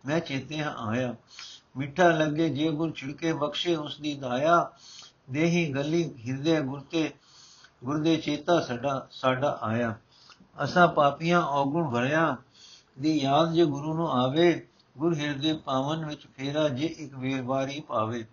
ਮੈਂ 0.05 0.19
ਚੇਤੇ 0.19 0.63
ਹਾਂ 0.63 0.75
ਆਇਆ। 0.75 1.15
ਮਿੱਠਾ 1.77 2.07
ਲੱਗੇ 2.07 2.49
ਜੇ 2.49 2.71
ਗੁਰ 2.71 2.91
ਛਿੜਕੇ 2.91 3.33
ਬਖਸ਼ੇ 3.33 3.75
ਉਸ 3.75 3.99
ਦੀ 3.99 4.15
ਦਾਇਆ, 4.15 4.71
ਦੇਹੀ 5.29 5.73
ਗਲੀ 5.73 6.13
ਹਿਰਦੇ 6.27 6.61
ਗੁਰਤੇ, 6.61 7.11
ਗੁਰਦੇ 7.83 8.17
ਚੇਤਾ 8.17 8.61
ਸਾਡਾ 8.61 9.07
ਸਾਡਾ 9.11 9.59
ਆਇਆ। 9.61 9.95
ਅਸਾਂ 10.63 10.87
ਪਾਪੀਆਂ 10.87 11.41
ਔਗੁਣ 11.41 11.89
ਭਰਿਆ 11.89 12.37
ਦੀ 12.99 13.21
ਯਾਦ 13.21 13.53
ਜੇ 13.53 13.65
ਗੁਰੂ 13.65 13.93
ਨੂੰ 13.93 14.11
ਆਵੇ, 14.11 14.67
ਗੁਰ 14.97 15.15
ਹਿਰਦੇ 15.15 15.53
ਪਾਵਨ 15.53 16.05
ਵਿੱਚ 16.05 16.27
ਫੇਰਾ 16.37 16.69
ਜੇ 16.69 16.85
ਇੱਕ 16.85 17.13
ਵੇਰ 17.15 17.41
ਵਾਰੀ 17.41 17.79
ਪਾਵੇ। 17.79 18.25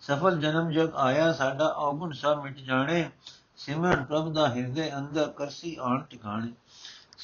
ਸਫਲ 0.00 0.40
ਜਨਮ 0.40 0.70
ਜਗ 0.70 0.94
ਆਇਆ, 0.94 1.32
ਸਾਡਾ 1.32 1.66
ਔਗੁਣ 1.66 2.12
ਸਭ 2.12 2.42
ਮਿਟ 2.42 2.56
ਜਾਣੇ, 2.56 3.10
ਸਿਮਰਨ 3.56 4.04
ਪ੍ਰਭ 4.04 4.32
ਦਾ 4.32 4.48
ਹਿਰਦੇ 4.48 4.96
ਅੰਦਰ 4.96 5.28
ਕਰਸੀ 5.28 5.76
ਆਣ 5.80 6.02
ਟਿਕਾਣੇ। 6.02 6.52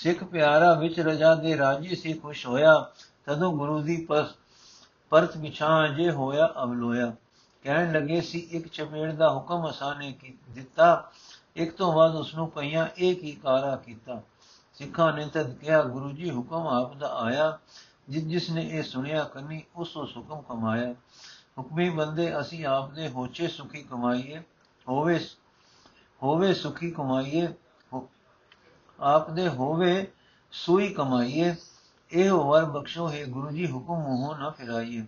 ਸਿੱਖ 0.02 0.25
ਪਿਆਰਾ 0.25 0.75
ਵਿੱਚ 0.75 1.00
ਰਜਾ 1.00 1.35
ਦੇ 1.35 1.59
ਰਾਜੀ 1.59 1.97
ਸੀ, 1.97 2.12
ਖੁਸ਼ 2.12 2.47
ਹੋਇਆ। 2.47 2.90
ਤਦੋਂ 3.26 3.52
ਗੁਰੂ 3.52 3.83
ਦੀ 3.83 4.04
ਪਰਸ 4.04 4.28
ਪਰਤ 5.11 5.37
ਵਿਛਾਂ 5.37 5.88
ਜੇ 5.88 6.11
ਹੋਇਆ, 6.11 6.54
ਅਵਲੋਇਆ। 6.62 7.12
ਕਹਿਣ 7.62 7.92
ਲੱਗੇ, 7.92 8.21
ਸੀ, 8.21 8.38
ਇੱਕ 8.38 8.69
ਚਪੇੜ 8.69 9.12
ਦਾ 9.12 9.35
ਹੁਕਮ 9.35 9.71
ਅਸਾਨੇ 9.71 10.12
ਕੀ, 10.12 10.38
ਦਿੱਤਾ। 10.49 11.11
ਇੱਕ 11.57 11.76
ਤੋਂ 11.76 11.92
ਬਾਅਦ 11.92 12.14
ਉਸ 12.14 12.35
ਨੂੰ 12.35 12.50
ਪਈਆਂ 12.50 12.87
ਇੱਕ 12.97 13.23
ਹੀ 13.23 13.33
ਕਾਰਾ 13.33 13.76
ਕੀਤਾ? 13.76 14.23
ਸਿੱਖਾਂ 14.75 15.12
ਨੇ 15.12 15.26
ਤਦ 15.26 15.54
ਕਿਹਾ, 15.54 15.83
ਗੁਰੂ 15.83 16.11
ਜੀ, 16.11 16.30
ਹੁਕਮ 16.30 16.66
ਆਪ 16.66 16.97
ਦਾ 16.97 17.14
ਆਇਆ। 17.14 17.59
ਜਿਸ 18.09 18.25
ਜਿਸ 18.25 18.50
ਨੇ 18.50 18.62
ਇਹ 18.62 18.83
ਸੁਣਿਆ, 18.83 19.25
ਕੰਨੀ 19.25 19.62
ਉਸ 19.76 19.97
ਉਸ 19.97 20.16
ਹੁਕਮ 20.16 20.42
ਕਮਾਇਆ। 20.42 20.92
ਹੁਕਮੀ 21.59 21.90
ਬੰਦੇ, 21.90 22.40
ਅਸੀਂ 22.40 22.66
ਆਪ 22.66 22.90
ਦੇ 22.90 23.09
ਹੋਚੇ 23.09 23.49
ਸੁਖੀ 23.49 23.83
ਕਮਾਈਏ। 23.83 24.42
ਹੋਵੇ 24.88 25.26
ਹੋਵੇ 26.23 26.54
ਸੁਖੀ 26.54 26.90
ਕਮਾਈਏ। 26.90 27.49
ਆਪ 29.00 29.30
ਦੇ 29.30 29.49
ਹੋਵੇ 29.49 30.12
ਸੂਈ 30.52 30.88
ਕਮਾਈਏ, 30.88 31.54
ਇਹ 32.12 32.33
ਵਰ 32.33 32.64
ਬਖਸ਼ੋ, 32.64 33.11
ਹੈ 33.11 33.25
ਗੁਰੂ 33.26 33.50
ਜੀ, 33.50 33.71
ਹੁਕਮ 33.71 33.95
ਮੋਹ 33.95 34.38
ਨਾ 34.38 34.50
ਫਿਰਾਈਏ। 34.50 35.07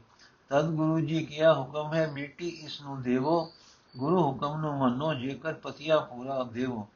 ਤਦ 0.49 0.71
ਗੁਰੂ 0.71 1.01
ਜੀ 1.01 1.25
ਕਿਹਾ, 1.25 1.55
ਹੁਕਮ 1.55 1.95
ਹੈ 1.95 2.11
ਮਿੱਟੀ, 2.13 2.49
ਇਸ 2.49 2.83
ਨੂੰ 2.83 3.03
ਦੇਵੋ। 3.03 3.53
ਗੁਰੂ 3.97 4.23
ਹੁਕਮ 4.23 4.61
ਨੂੰ 4.61 4.79
ਮੰਨੋ, 4.79 5.15
ਜੇਕਰ 5.15 5.53
ਪਤਿਆ 5.53 5.99
ਪੂਰਾ 5.99 6.43
ਦੇਵੋ। 6.43 6.89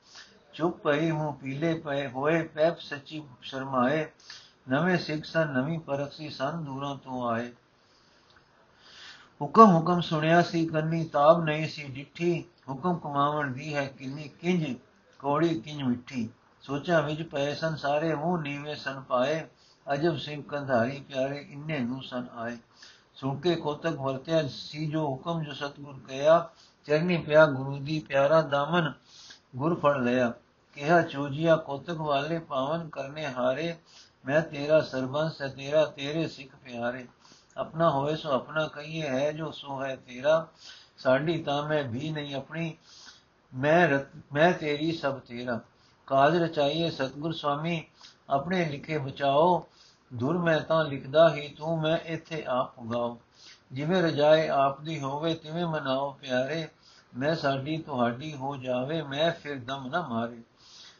ਚੁੱਪ 0.55 0.77
ਪਈ 0.77 1.11
ਮੂੰ 1.13 1.35
ਪੀਲੇ 1.35 1.75
ਪਏ 1.75 2.09
ਹੋਏ, 2.09 2.43
ਪੈਪ 2.43 2.81
ਸੱਚੀ 2.81 3.23
ਸ਼ਰਮਾਏ। 3.43 4.07
ਨਵੇਂ 4.69 4.99
ਸਿੱਖ 4.99 5.25
ਸਨ, 5.25 5.49
ਨਵੀਂ 5.53 5.79
ਪਰਖਸੀ 5.79 6.31
ਸਨ, 6.31 6.65
ਦੂਰਾਂ 6.65 6.97
ਤੋਂ 6.97 7.29
ਆਏ। 7.29 7.53
ਹੁਕਮ 9.43 9.77
ਹੁਕਮ 9.77 10.01
ਸੁਣਿਆ 10.01 10.43
ਸੀ, 10.43 10.67
ਕੰਨੀ 10.67 11.05
ਤਾਬ 11.05 11.45
ਨਹੀਂ 11.45 11.69
ਸੀ 11.69 11.85
ਡਿੱਠੀ। 11.85 12.45
ਹੁਕਮ 12.69 12.99
ਕਮਾਵਣ 12.99 13.53
ਦੀ 13.53 13.75
ਹੈ 13.75 13.87
ਕਿੰਨੀ 13.87 14.29
ਕਿੰਜ, 14.29 14.75
ਕੋੜੀ 15.19 15.61
ਕਿੰਜ 15.61 15.83
ਮਿੱਠੀ। 15.83 16.29
ਸੋਚਾਂ 16.67 17.03
ਵਿੱਚ 17.03 17.23
ਪਏ 17.23 17.55
ਸਨ 17.55 17.75
ਸਾਰੇ 17.77 18.15
ਮੂੰਹ 18.15 18.39
ਨੀਵੇਂ 18.43 18.75
ਸਨ 18.77 19.01
ਪਾਏ 19.01 19.41
ਅਜਬ 19.87 20.17
ਸਿੰਘ 20.17 20.43
ਕੰਧਾਰੀ 20.43 20.99
ਪਿਆਰੇ 21.01 21.37
ਇੰਨੇ 21.51 21.79
ਨੂੰ 21.79 22.03
ਸਨ 22.03 22.27
ਆਏ 22.37 22.57
ਸੁਣ 23.15 23.37
ਕੇ 23.41 23.55
ਕੋਤਕ 23.55 23.97
ਵਰਤਿਆ 23.97 24.43
ਸੀ 24.49 24.87
ਜੋ 24.87 25.05
ਹੁਕਮ 25.07 25.43
ਜੋ 25.45 25.53
ਸਤਗੁਰ 25.53 26.01
ਕਹਿਆ 26.09 26.49
ਚਰਨੀ 26.89 27.17
ਪਿਆ 27.17 27.45
ਗੁਰੂ 27.47 27.77
ਦੀ 27.79 27.99
ਪਿਆਰਾ 27.99 28.41
ਦਾਮਨ 28.43 28.93
ਗੁਰ 29.57 29.75
ਫੜ 29.75 29.97
ਲਿਆ 29.97 30.33
ਕਿਹਾ 30.77 31.01
ਚੋਜੀਆ 31.03 31.57
ਕੋਤਕ 31.57 32.01
ਵਾਲੇ 32.01 32.39
ਪਾਵਨ 32.39 32.89
ਕਰਨੇ 32.89 33.27
ਹਾਰੇ 33.27 33.75
ਮੈਂ 34.25 34.41
ਤੇਰਾ 34.43 34.81
ਸਰਬੰਸ 34.81 35.41
ਹੈ 35.43 35.49
ਤੇਰਾ 35.49 35.85
ਤੇਰੇ 35.87 36.27
ਸਿੱਖ 36.29 36.57
ਪਿਆਰੇ 36.57 37.07
ਆਪਣਾ 37.57 37.91
ਹੋਏ 37.91 38.17
ਸੋ 38.17 38.31
ਆਪਣਾ 38.31 38.67
ਕਹੀਏ 38.67 39.09
ਹੈ 39.09 39.33
ਜੋ 39.33 39.51
ਸੋ 39.51 39.83
ਹੈ 39.83 39.95
ਤੇਰਾ 39.97 40.47
ਸਾਡੀ 40.99 41.43
ਤਾਂ 41.43 41.63
ਮੈਂ 41.63 41.83
ਵੀ 41.85 42.11
ਨਹੀਂ 42.11 42.35
ਆਪਣੀ 42.35 42.77
ਮੈਂ 43.53 43.99
ਮੈਂ 44.33 44.53
ਤੇਰੀ 44.53 44.93
ਸਭ 44.93 45.19
ਤੇਰਾ 45.19 45.61
ਕਾਜ 46.07 46.37
ਰਚਾਈਏ 46.37 46.91
ਸਤਗੁਰ 46.91 47.33
ਸੁਆਮੀ, 47.33 47.85
ਆਪਣੇ 48.31 48.65
ਲਿਖੇ 48.65 48.99
ਬਚਾਓ, 48.99 49.67
ਦੁਰ 50.15 50.39
ਮੈਂ 50.39 50.61
ਤਾਂ 50.61 50.85
ਲਿਖਦਾ 50.85 51.35
ਹੀ 51.35 51.49
ਤੂੰ 51.49 51.81
ਮੈਂ 51.81 51.99
ਇੱਥੇ 51.99 52.45
ਆਪ 52.49 52.79
ਉਗਾਓ। 52.79 53.19
ਜਿਵੇਂ 53.73 54.03
ਰਜਾਏ 54.03 54.49
ਆਪ 54.49 54.81
ਦੀ 54.81 55.01
ਹੋਵੇ, 55.01 55.35
ਤਿਵੇਂ 55.35 55.67
ਮਨਾਓ 55.67 56.13
ਪਿਆਰੇ, 56.13 56.69
ਮੈਂ 57.17 57.35
ਸਾਡੀ 57.37 57.79
ਤੁਹਾਡੀ 57.79 58.35
ਹੋ 58.35 58.57
ਜਾਵੇ, 58.57 59.03
ਮੈਂ 59.03 59.33
ਫਿਰ 59.33 59.59
ਦਮ 59.59 59.87
ਨਾ 59.87 60.09
ਮਾਰੇ। 60.09 60.43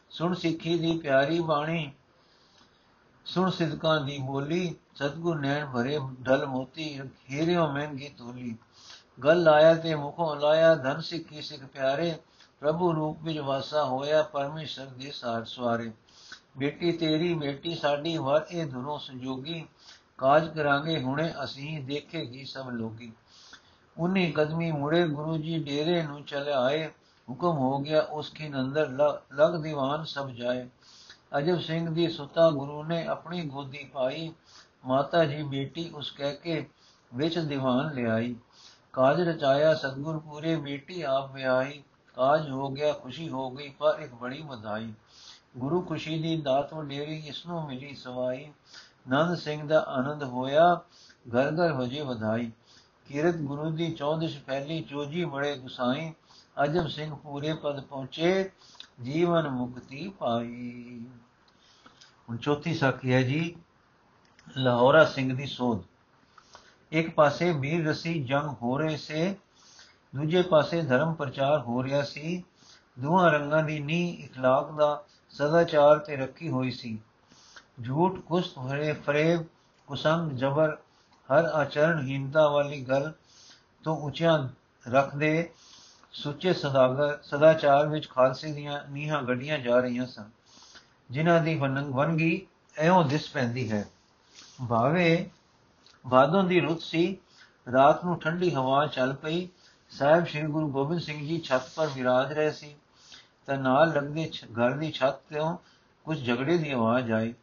ਸੁਣ 0.09 0.33
ਸਿੱਖੀ 0.33 0.77
ਦੀ 0.77 0.97
ਪਿਆਰੀ 0.97 1.39
ਬਾਣੀ, 1.39 1.91
ਸੁਣ 3.25 3.49
ਸਿਦਕਾਂ 3.49 4.01
ਦੀ 4.01 4.17
ਬੋਲੀ, 4.17 4.75
ਸਤਗੁਰ 4.95 5.39
ਨੈਣ 5.39 5.65
ਭਰੇ 5.65 5.99
ਢਲ 6.27 6.45
ਮੋਤੀ 6.45 7.01
ਹੀਰਿਓ 7.31 7.67
ਮਹਿੰਗੀ 7.67 8.09
ਤੋਲੀ। 8.09 8.57
ਗੱਲ 9.23 9.47
ਆਇਆ 9.47 9.73
ਤੇ 9.73 9.95
ਮੁਖੋਂ 9.95 10.35
ਲਾਇਆ, 10.35 10.75
ਧਨ 10.75 11.01
ਸਿੱਖੀ 11.01 11.41
ਸਿੱਖ 11.41 11.63
ਪਿਆਰੇ 11.65 12.15
ਪ੍ਰਭੂ 12.59 12.95
ਰੂਪ 12.95 13.17
ਵਿੱਚ 13.23 13.37
ਵਾਸਾ 13.37 13.83
ਹੋਇਆ, 13.83 14.23
ਪਰਮੇਸ਼ਰ 14.23 14.85
ਦੇ 14.85 15.11
ਸਾਰ 15.11 15.45
ਸਵਾਰੇ। 15.45 15.91
ਬੇਟੀ 16.57 16.91
ਤੇਰੀ, 16.91 17.33
ਬੇਟੀ 17.33 17.75
ਸਾਡੀ 17.75 18.17
ਵਰ 18.17 18.45
ਇਹ 18.51 18.65
ਦੁਰੋਂ 18.65 18.99
ਸੰਜੋਗੀ। 18.99 19.67
ਕਾਜ 20.17 20.53
ਕਰਾਂਗੇ, 20.53 21.01
ਹੁਣੇ 21.01 21.33
ਅਸੀਂ 21.43 21.83
ਦੇਖੇਗੀ 21.83 22.45
ਸਭ 22.45 22.69
ਲੋਗੀ। 22.69 23.11
ਉਨੀ 23.97 24.31
ਕਦਮੀ 24.31 24.71
ਮੁੜੇ, 24.71 25.07
ਗੁਰੂ 25.07 25.37
ਜੀ 25.37 25.63
ਡੇਰੇ 25.63 26.03
ਨੂੰ 26.03 26.23
ਚਲੇ 26.23 26.53
ਆਏ। 26.53 26.87
ਹੁਕਮ 27.29 27.57
ਹੋ 27.57 27.79
ਗਿਆ, 27.79 28.01
ਉਸ 28.01 28.29
ਕੀ 28.29 28.47
ਅੰਦਰ 28.47 28.89
ਲਗ 29.33 29.61
ਦੀਵਾਨ 29.61 30.03
ਸਭ 30.05 30.29
ਜਾਏ। 30.29 30.69
ਅਜਬ 31.37 31.59
ਸਿੰਘ 31.59 31.95
ਦੀ 31.95 32.07
ਸੁਤਾ 32.07 32.49
ਗੁਰੂ 32.49 32.83
ਨੇ 32.83 33.07
ਆਪਣੀ 33.07 33.45
ਗੋਦੀ 33.45 33.83
ਪਾਈ। 33.93 34.33
ਮਾਤਾ 34.85 35.25
ਜੀ, 35.25 35.43
ਬੇਟੀ 35.43 35.89
ਉਸ 35.89 36.11
ਕਹਿ 36.11 36.35
ਕੇ 36.35 36.69
ਵਿੱਚ 37.15 37.39
ਦੀਵਾਨ 37.39 37.93
ਲਿਆਈ। 37.93 38.35
ਕਾਜ 38.93 39.21
ਰਚਾਇਆ, 39.21 39.73
ਸਤਗੁਰ 39.73 40.19
ਪੂਰੇ 40.19 40.55
ਬੇਟੀ 40.55 41.01
ਆਪ 41.01 41.33
ਵਿਆਹੀ। 41.33 41.83
ਕਾਜ 42.17 42.49
ਹੋ 42.49 42.69
ਗਿਆ, 42.69 42.93
ਖੁਸ਼ੀ 42.93 43.29
ਹੋ 43.29 43.49
ਗਈ, 43.51 43.69
ਪਰ 43.69 43.99
ਇੱਕ 43.99 44.13
ਬੜੀ 44.13 44.41
ਵਧਾਈ। 44.41 44.93
ਗੁਰੂ 45.57 45.81
ਖੁਸ਼ੀ 45.81 46.21
ਦੀ 46.21 46.41
ਦਾਤ 46.41 46.73
ਵਡੇਰੀ 46.73 47.17
ਇਸ 47.17 47.45
ਨੂੰ 47.45 47.65
ਮਿਲੀ 47.65 47.95
ਸਵਾਈ। 47.95 48.51
ਨੰਦ 49.09 49.37
ਸਿੰਘ 49.37 49.67
ਦਾ 49.67 49.79
ਆਨੰਦ 49.79 50.23
ਹੋਇਆ 50.23 50.81
ਘਰ 51.35 51.47
ਘਰ 51.47 51.73
ਵਜੇ 51.73 52.01
ਵਧਾਈ। 52.01 52.51
ਕੀਰਤ 53.05 53.35
ਗੁਰੂ 53.35 53.69
ਦੀ 53.69 53.91
ਚੌਦਸ਼ 53.91 54.37
ਫੈਲੀ, 54.37 54.81
ਚੋਜੀ 54.81 55.25
ਬੜੇ 55.25 55.57
ਗੁਸਾਈ। 55.57 56.13
ਅਜਬ 56.63 56.87
ਸਿੰਘ 56.87 57.15
ਪੂਰੇ 57.15 57.53
ਪਦ 57.53 57.81
ਪਹੁੰਚੇ, 57.81 58.51
ਜੀਵਨ 59.03 59.49
ਮੁਕਤੀ 59.49 60.09
ਪਾਈ। 60.09 61.05
ਹੁਣ 62.29 62.37
ਚੌਥੀ 62.37 62.73
ਸਾਖੀ 62.73 63.13
ਹੈ 63.13 63.21
ਜੀ, 63.21 63.55
ਲਾਹੌਰਾ 64.57 65.05
ਸਿੰਘ 65.05 65.37
ਦੀ 65.37 65.45
ਸੋਧ। 65.45 65.79
ਇੱਕ 66.91 67.09
ਪਾਸੇ 67.09 67.51
ਵੀਰ 67.51 67.87
ਰਸੀ 67.87 68.23
ਜੰਗ 68.23 68.55
ਹੋ 68.61 68.77
ਰਹੇ 68.77 68.97
ਸੇ 68.97 69.35
ਦੂਜੇ 70.12 70.42
ਪਾਸੇ 70.42 70.80
ਧਰਮ 70.82 71.14
ਪ੍ਰਚਾਰ 71.14 71.58
ਹੋ 71.58 71.82
ਰਿਹਾ 71.82 72.02
ਸੀ 72.02 72.42
ਦੋਹਾਂ 72.96 73.30
ਰੰਗਾਂ 73.30 73.62
ਦੀ 73.62 73.78
ਨੀ 73.78 74.28
اخلاق 74.28 74.76
ਦਾ 74.76 75.04
ਸਦਾਚਾਰ 75.34 75.98
ਤੇ 75.98 76.16
ਰੱਖੀ 76.16 76.48
ਹੋਈ 76.48 76.70
ਸੀ 76.70 76.98
ਝੂਠ 77.86 78.18
ਕੁਸਤ 78.20 78.58
ਭਰੇ 78.58 78.92
ਫਰੇਬ 78.92 79.44
ਕੁਸੰਗ 79.88 80.32
ਜਬਰ 80.32 80.76
ਹਰ 81.28 81.44
ਆਚਰਣਹੀਨਤਾ 81.54 82.48
ਵਾਲੀ 82.48 82.80
ਗੱਲ 82.80 83.12
ਤੋਂ 83.84 83.96
ਉੱਚਿਆਂ 83.96 84.38
ਰੱਖਦੇ 84.86 85.50
ਸੁੱਚੇ 86.14 86.52
ਸਦਾਗਰ 86.52 87.18
ਸਦਾਚਾਰ 87.22 87.86
ਵਿੱਚ 87.86 88.08
ਖਾਲਸੇ 88.08 88.52
ਦੀਆਂ 88.52 88.80
ਨੀਹਾਂ 88.88 89.22
ਗੱਡੀਆਂ 89.22 89.58
ਜਾ 89.58 89.78
ਰਹੀਆਂ 89.80 90.06
ਸਨ 90.06 90.30
ਜਿਨ੍ਹਾਂ 91.10 91.40
ਦੀ 91.40 91.54
ਵਨਗੀ 91.58 92.46
ਐਉਂ 92.76 93.04
ਦਿਸ 93.04 93.28
ਪੈਂਦੀ 93.30 93.70
ਹੈ 93.72 93.84
ਭਾਵੇਂ 94.68 95.16
ਬਾਦੋਂ 96.04 96.42
ਦੀ 96.44 96.60
ਰੁੱਤ 96.60 96.80
ਸੀ 96.80 97.16
ਰਾਤ 97.72 98.04
ਨੂੰ 98.04 98.18
ਠੰਡੀ 98.18 98.54
ਹਵਾ 98.54 98.86
ਚੱਲ 98.86 99.12
ਪਈ 99.14 99.48
ਸਾਹਿਬ 99.91 100.25
ਸ੍ਰੀ 100.25 100.41
ਗੁਰੂ 100.41 100.67
ਗੋਬਿੰਦ 100.67 101.01
ਸਿੰਘ 101.01 101.27
ਜੀ 101.27 101.39
ਛੱਤ 101.39 101.69
ਪਰ 101.75 101.87
ਵਿਰਾਜ 101.87 102.33
ਰਹੇ 102.33 102.51
ਸੀ, 102.51 102.75
ਤਾਂ 103.45 103.57
ਨਾਲ 103.57 103.93
ਲੱਗਦੇ 103.93 104.31
ਘਰ 104.43 104.71
ਦੀ 104.71 104.91
ਛੱਤ 104.91 105.33
ਤੋਂ 105.33 105.57
ਕੁਝ 106.05 106.27
ਝਗੜੇ 106.27 106.57
ਦੀ 106.57 106.71
ਆਵਾਜ਼ 106.71 107.11
ਆਈ। 107.11 107.33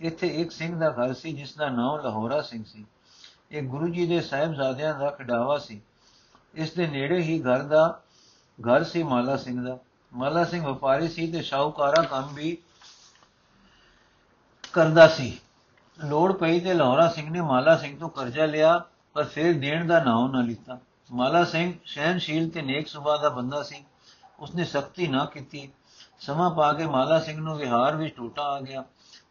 ਇੱਥੇ 0.00 0.26
ਇੱਕ 0.26 0.50
ਸਿੰਘ 0.50 0.78
ਦਾ 0.78 0.90
ਘਰ 0.90 1.14
ਸੀ, 1.14 1.32
ਜਿਸ 1.32 1.54
ਦਾ 1.54 1.68
ਨਾਮ 1.68 2.00
ਲਾਹੌਰਾ 2.00 2.42
ਸਿੰਘ 2.42 2.64
ਸੀ। 2.64 2.86
ਇਹ 3.50 3.62
ਗੁਰੂ 3.62 3.88
ਜੀ 3.88 4.06
ਦੇ 4.06 4.20
ਸਾਹਿਬਜ਼ਾਦਿਆਂ 4.20 4.98
ਦਾ 4.98 5.10
ਖਡਾਵਾ 5.10 5.58
ਸੀ। 5.58 5.80
ਇਸ 6.54 6.72
ਦੇ 6.72 6.86
ਨੇੜੇ 6.86 7.18
ਹੀ 7.18 7.42
ਘਰ 7.42 7.62
ਦਾ, 7.62 8.00
ਘਰ 8.58 8.84
ਸੀ 8.84 9.02
ਮਾਲਾ 9.02 9.36
ਸਿੰਘ 9.36 9.66
ਦਾ। 9.66 9.78
ਮਾਲਾ 10.12 10.44
ਸਿੰਘ 10.44 10.66
ਵਪਾਰੀ 10.66 11.08
ਸੀ 11.08 11.32
ਤੇ 11.32 11.42
ਸ਼ਾਹੂਕਾਰਾ 11.42 12.02
ਕੰਮ 12.02 12.34
ਵੀ 12.34 12.58
ਕਰਦਾ 14.72 15.08
ਸੀ। 15.08 15.38
ਲੋੜ 16.04 16.32
ਪਈ 16.32 16.60
ਤੇ 16.60 16.74
ਲਾਹੌਰਾ 16.74 17.08
ਸਿੰਘ 17.08 17.30
ਨੇ 17.30 17.40
ਮਾਲਾ 17.40 17.76
ਸਿੰਘ 17.76 17.98
ਤੋਂ 17.98 18.08
ਕਰਜ਼ਾ 18.08 18.46
ਲਿਆ, 18.46 18.84
ਪਰ 19.14 19.24
ਫਿਰ 19.24 19.58
ਦੇਣ 19.58 19.86
ਦਾ 19.86 20.04
ਨਾਮ 20.04 20.30
ਨਾ 20.30 20.40
ਲਿੱਤਾ। 20.40 20.78
ਮਾਲਾ 21.12 21.44
ਸਿੰਘ 21.44 21.74
ਸਹਿਨਸ਼ੀਲ 21.86 22.50
ਤੇ 22.50 22.62
ਨੇਕ 22.62 22.88
ਸੁਭਾਅ 22.88 23.18
ਦਾ 23.18 23.28
ਬੰਦਾ 23.28 23.62
ਸੀ। 23.62 23.84
ਉਸਨੇ 24.40 24.64
ਸਖਤੀ 24.64 25.08
ਨਾ 25.08 25.24
ਕੀਤੀ। 25.24 25.72
ਸਮਾਂ 26.20 26.50
ਪਾ 26.50 26.72
ਕੇ 26.72 26.86
ਮਾਲਾ 26.86 27.20
ਸਿੰਘ 27.20 27.40
ਨੂੰ 27.40 27.56
ਵਿਹਾਰ 27.56 27.96
ਵਿੱਚ 27.96 28.16
ਟੋਟਾ 28.16 28.42
ਆ 28.42 28.60
ਗਿਆ। 28.60 28.84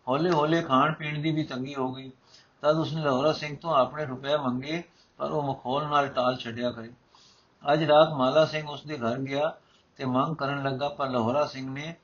ਹੌਲੇ 0.08 0.32
ਹੌਲੇ 0.32 0.62
ਖਾਣ 0.62 0.94
ਪੀਣ 0.94 1.22
ਦੀ 1.22 1.32
ਵੀ 1.32 1.44
ਤੰਗੀ 1.44 1.76
ਹੋ 1.76 1.94
ਗਈ। 1.94 2.12
ਤਦ 2.62 2.76
ਉਸਨੇ 2.76 3.02
ਲਾਹੌਰਾ 3.04 3.34
ਸਿੰਘ 3.34 3.58
ਤੋਂ 3.58 3.76
ਆਪਣੇ 3.76 4.06
ਰੁਪਏ 4.06 4.38
ਮੰਗੇ, 4.38 4.84
ਪਰ 5.18 5.32
ਉਹ 5.32 5.44
ਮਖੌਲ 5.44 5.88
ਨਾਲ 5.88 6.08
ਟਾਲ 6.08 6.38
ਛੱਡਿਆ 6.38 6.72
ਕਰੇ 6.72 6.92
ਅੱਜ 7.74 7.84
ਰਾਤ 7.84 8.10
ਮਾਲਾ 8.10 8.46
ਸਿੰਘ 8.46 8.68
ਉਸਦੇ 8.68 8.98
ਘਰ 8.98 9.20
ਗਿਆ 9.20 9.54
ਤੇ 9.96 10.06
ਮੰਗ 10.06 10.36
ਕਰਨ 10.36 10.64
ਲੱਗਾ, 10.64 10.90
ਪਰ 10.90 11.10
ਲਾਹੌਰਾ 11.10 11.46
ਸਿੰਘ 11.46 11.70
ਨੇ 11.70 11.96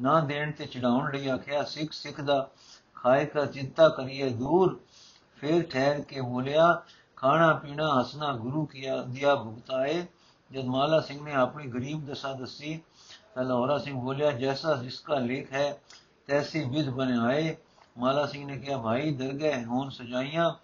ਨਾ 0.00 0.20
ਦੇਣ 0.20 0.52
ਤੇ 0.52 0.66
ਚੜਾਉਣ 0.66 1.12
ਲਈ 1.12 1.28
ਆਖਿਆ 1.28 1.62
ਸਿੱਖ 1.62 1.92
ਸਿੱਖ 1.92 2.20
ਦਾ 2.20 2.50
ਖਾਏ 2.94 3.26
ਕਾ 3.26 3.44
ਚਿੰਤਾ 3.46 3.88
ਕਰੀਏ 3.88 4.28
ਦੂਰ। 4.28 4.80
ਫਿਰ 5.36 5.62
ਠਹਿਰ 5.62 6.00
ਕੇ 6.00 6.20
ਬੋਲਿਆ 6.20 6.82
ਖਾਣਾ, 7.22 7.54
ਪੀਣਾ 7.54 8.02
ਹਸਨਾ 8.02 8.32
ਗੁਰੂ 8.32 8.66
ਕੀਆ, 8.66 9.02
ਦਿਆ 9.02 9.34
ਭੁਗਤਾਏ 9.34 10.06
ਜਦ 10.52 10.64
ਮਾਲਾ 10.64 11.00
ਸਿੰਘ 11.00 11.24
ਨੇ 11.24 11.34
ਆਪਣੀ 11.34 11.66
ਗਰੀਬ 11.66 12.06
ਦਸ਼ਾ 12.06 12.32
ਦੱਸੀ, 12.32 12.80
ਤਾਂ 13.34 13.44
ਲਾਹੌਰਾ 13.44 13.78
ਸਿੰਘ 13.78 14.00
ਬੋਲਿਆ, 14.00 14.30
ਜੈਸਾ 14.30 14.74
ਜਿਸਕਾ 14.74 15.14
ਲੇਖ 15.14 15.52
ਹੈ, 15.52 15.80
ਤੈਸੀ 16.26 16.64
ਵਿਧ 16.64 16.88
ਬਣਾਏ 16.88 17.56
ਮਾਲਾ 17.98 18.26
ਸਿੰਘ 18.26 18.46
ਨੇ 18.46 18.58
ਕਿਹਾ, 18.58 18.78
ਭਾਈ 18.78 19.14
ਦਰਗਹਿ 19.14 19.64
ਹੋਣ 19.64 19.90
ਸਜਾਈਆਂ, 19.90 20.54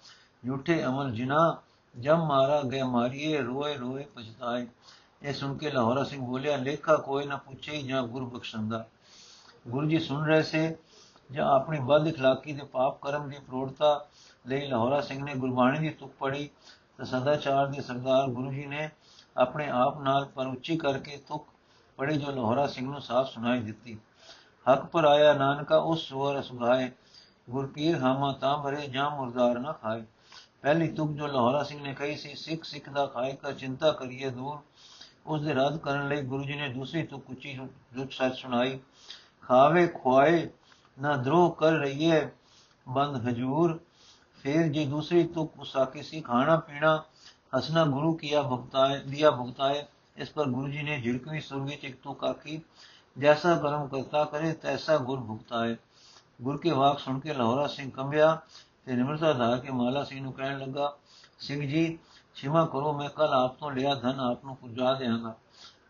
ਝੂਠੇ 0.46 0.84
ਅਮਲ 0.84 1.12
ਜਿਨਾ, 1.12 1.56
ਜਮ 2.00 2.26
ਮਾਰਾ 2.26 2.62
ਗਏ 2.62 2.82
ਮਾਰੀਏ, 2.82 3.40
ਰੋਏ 3.40 3.76
ਰੋਏ, 3.76 4.04
ਪਛਤਾਏ। 4.04 4.66
ਇਹ 5.22 5.34
ਸੁਣ 5.34 5.58
ਕੇ 5.58 5.70
ਲਾਹੌਰਾ 5.70 6.04
ਸਿੰਘ 6.04 6.22
ਬੋਲਿਆ, 6.22 6.56
ਲੇਖਾ 6.56 6.96
ਕੋਈ 6.96 7.26
ਨਾ 7.26 7.36
ਪੁੱਛੇ 7.36 7.82
ਜਾਂ 7.82 8.02
ਗੁਰੂ 8.02 8.26
ਬਖਸ਼ੰਦਾ। 8.26 8.86
ਗੁਰੂ 9.68 9.88
ਜੀ 9.88 9.98
ਸੁਣ 9.98 10.26
ਰਹੇ 10.26 10.42
ਸੇ 10.42 10.76
ਜਾਂ 11.29 11.45
ਆਪਣੀ 11.45 11.79
ਬਦ 11.79 12.07
اخلاقی 12.07 12.55
ਦੇ 12.55 12.65
ਪਾਪ 12.65 12.99
ਕਰਮ 13.01 13.29
ਦੀ 13.29 13.39
ਪ੍ਰੋੜਤਾ 13.39 14.07
ਲਈ 14.47 14.67
ਲਾਹੌਰਾ 14.67 15.01
ਸਿੰਘ 15.01 15.23
ਨੇ 15.23 15.33
ਗੁਰਬਾਣੀ 15.35 15.79
ਦੀ 15.79 15.89
ਤੁਕ 15.89 16.11
ਪੜੀ 16.19 16.49
ਤਾਂ 16.97 17.05
ਸਦਾਚਾਰ 17.05 17.67
ਦੇ 17.67 17.81
ਸਰਦਾਰ 17.81 18.27
ਗੁਰੂ 18.27 18.51
ਜੀ 18.51 18.65
ਨੇ 18.65 18.89
ਆਪਣੇ 19.37 19.69
ਆਪ 19.69 19.99
ਨਾਲ 20.01 20.25
ਪਰ 20.25 20.47
ਉੱਚੀ 20.47 20.77
ਕਰਕੇ 20.77 21.17
ਤੁਕ 21.17 21.45
ਪੜੀ 21.97 22.17
ਜੋ 22.17 22.31
ਲਾਹੌਰਾ 22.31 22.67
ਸਿੰਘ 22.67 22.87
ਨੂੰ 22.91 23.01
ਸਾਫ਼ 23.01 23.29
ਸੁਣਾਈ 23.29 23.61
ਦਿੱਤੀ 23.61 23.97
ਹੱਕ 24.65 24.85
ਪਰ 24.85 25.05
ਆਇਆ 25.05 25.33
ਨਾਨਕਾ 25.33 25.77
ਉਸ 25.77 26.07
ਸਵਰ 26.09 26.41
ਸੁਗਾਏ 26.41 26.91
ਗੁਰਪੀਰ 27.49 27.97
ਹਾਮਾ 27.99 28.31
ਤਾਂ 28.31 28.57
ਭਰੇ 28.57 28.87
ਜਾਂ 28.87 29.09
ਮੁਰਦਾਰ 29.11 29.59
ਨਾ 29.59 29.71
ਖਾਏ 29.71 30.03
ਪਹਿਲੀ 30.61 30.87
ਤੁਕ 30.87 31.11
ਜੋ 31.11 31.27
ਲਾਹੌਰਾ 31.27 31.63
ਸਿੰਘ 31.63 31.81
ਨੇ 31.81 31.93
ਕਹੀ 31.93 32.15
ਸੀ 32.15 32.35
ਸਿੱਖ 32.35 32.63
ਸਿੱਖ 32.63 32.89
ਦਾ 32.89 33.05
ਖਾਏ 33.05 33.33
ਕਾ 33.33 33.51
ਚਿੰਤਾ 33.51 33.91
ਕਰੀਏ 33.91 34.29
ਦੂਰ 34.29 34.57
ਉਸ 35.25 35.41
ਦੇ 35.41 35.53
ਰੱਦ 35.53 35.77
ਕਰਨ 35.77 36.07
ਲਈ 36.07 36.21
ਗੁਰੂ 36.21 36.43
ਜੀ 36.43 36.53
ਨੇ 36.53 36.67
ਦੂਸਰੀ 36.69 37.03
ਤੁਕ 37.03 37.29
ਉੱਚੀ 37.29 37.57
ਰੁੱਤ 37.95 38.11
ਸੱਚ 38.11 38.35
ਸੁਣਾਈ 38.35 38.79
ਖਾਵੇ 39.43 39.87
ਖੁਆਏ 39.87 40.47
ਨਾ 40.98 41.16
ਦਰੋਹ 41.16 41.50
ਕਰ 41.52 41.72
ਰਹੀਏ 41.72 42.28
ਬੰਦ 42.88 43.28
ਹਜੂਰ। 43.28 43.78
ਫਿਰ 44.42 44.66
ਜੇ 44.68 44.86
ਦੂਸਰੀ 44.86 45.26
ਤੁਕ 45.26 45.58
ਉਸਾਕੀ 45.58 46.02
ਸੀ, 46.02 46.20
ਖਾਣਾ, 46.20 46.56
ਪੀਣਾ 46.56 47.02
ਹਸਨਾ 47.58 47.84
ਗੁਰੂ 47.84 48.14
ਕੀਆ 48.14 48.42
ਭੁਗਤਾਏ, 48.42 48.98
ਦਿਆ 48.98 49.30
ਭੁਗਤਾਏ, 49.30 49.84
ਇਸ 50.16 50.30
ਪਰ 50.30 50.46
ਗੁਰੂ 50.46 50.68
ਜੀ 50.68 50.82
ਨੇ 50.82 51.00
ਝਿੜਕਵੀਂ 51.00 51.40
ਸੁਰ 51.40 51.60
ਵਿੱਚ 51.60 51.84
ਇੱਕ 51.84 52.02
ਤੁਕ 52.02 52.24
ਆਖੀ, 52.24 52.60
ਜੈਸਾ 53.18 53.56
ਕਰਮ 53.56 53.86
ਕਰਤਾ 53.88 54.24
ਕਰੇ, 54.24 54.52
ਤੈਸਾ 54.52 54.96
ਗੁਰ 54.96 55.20
ਭੁਗਤਾਏ। 55.20 55.76
ਗੁਰ 56.42 56.56
ਕੇ 56.56 56.70
ਵਾਕ 56.70 56.98
ਸੁਣ 56.98 57.20
ਕੇ 57.20 57.34
ਲਾਹੌਰਾ 57.34 57.66
ਸਿੰਘ 57.66 57.90
ਕੰਬਿਆ 57.90 58.38
ਤੇ 58.84 58.92
ਨਿਮਰਤਾ 58.92 59.32
ਧਾਰ 59.32 59.58
ਕੇ 59.58 59.70
ਮਾਲਾ 59.70 60.04
ਸਿੰਘ 60.04 60.22
ਨੂੰ 60.22 60.32
ਕਹਿਣ 60.32 60.58
ਲੱਗਾ, 60.58 60.96
ਸਿੰਘ 61.38 61.68
ਜੀ 61.68 61.98
ਖਿਮਾ 62.34 62.66
ਕਰੋ, 62.66 62.92
ਮੈਂ 62.92 63.08
ਕੱਲ 63.10 63.34
ਆਪ 63.34 63.58
ਤੋਂ 63.58 63.70
ਲਿਆ 63.70 63.94
ਧਨ, 63.94 64.20
ਆਪ 64.20 64.44
ਨੂੰ 64.44 64.56
ਪੁਜਾ 64.56 64.94
ਦੇਵਾਂਗਾ 64.94 65.34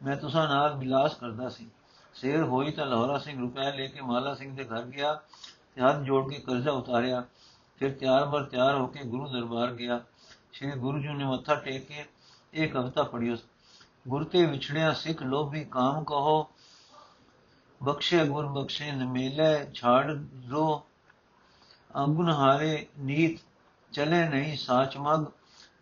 ਮੈਂ 0.02 0.16
ਤੁਸਾਂ 0.16 0.49
ਨਾਲ 0.49 0.75
ਬਿਲਾਸ 0.75 1.14
ਕਰਦਾ 1.14 1.49
ਸੀ। 1.49 1.70
ਸੇਰ 2.14 2.42
ਹੋਈ 2.42 2.71
ਤਾਂ 2.71 2.87
ਲਾਹੌਰਾ 2.87 3.18
ਸਿੰਘ 3.18 3.40
ਰੁਪਏ 3.40 3.73
ਲੈ 3.73 3.87
ਕੇ 3.87 4.00
ਮਾਲਾ 4.00 4.35
ਸਿੰਘ 4.35 4.54
ਦੇ 4.56 4.64
ਘਰ 4.64 4.83
ਗਿਆ, 4.83 5.14
ਤੇ 5.75 5.80
ਹੱਥ 5.83 5.97
ਜੋੜ 5.97 6.33
ਕੇ 6.33 6.38
ਕਰਜ਼ਾ 6.38 6.73
ਉਤਾਰਿਆ। 6.73 7.25
ਫਿਰ 7.78 7.92
ਤਿਆਰ 7.92 8.25
ਬਰ 8.25 8.42
ਤਿਆਰ 8.42 8.75
ਹੋ 8.75 8.87
ਕੇ 8.87 9.04
ਗੁਰੂ 9.04 9.28
ਦਰਬਾਰ 9.28 9.73
ਗਿਆ। 9.73 10.00
ਸ੍ਰੀ 10.52 10.71
ਗੁਰੂ 10.71 10.99
ਜੀ 10.99 11.09
ਨੇ 11.09 11.25
ਮੱਥਾ 11.25 11.54
ਟੇਕ 11.54 11.87
ਕੇ 11.87 12.04
ਇਹ 12.54 12.68
ਕਵਿਤਾ 12.68 13.02
ਪੜ੍ਹੀ। 13.02 13.37
ਗੁਰ 14.09 14.25
ਤੇ 14.25 14.44
ਵਿਛੜਿਆ 14.47 14.92
ਸਿੱਖ 14.92 15.23
ਲੋਭੀ 15.23 15.64
ਕਾਮ 15.64 16.05
ਕਹੋ, 16.05 16.46
ਬਖਸ਼ੇ 17.81 18.24
ਗੁਰ 18.24 18.46
ਬਖਸ਼ੇ 18.46 18.90
ਨ 18.92 19.07
ਮੇਲੇ 19.07 19.70
ਛਾੜ 19.74 20.11
ਰੋ। 20.50 20.83
ਅੰਗੁਨ 21.96 22.31
ਹਾਰੇ 22.31 22.87
ਨੀਤ 22.98 23.40
ਚਲੇ 23.92 24.29
ਨਹੀਂ 24.29 24.57
ਸਾਚ 24.57 24.96
ਮਗ, 24.96 25.27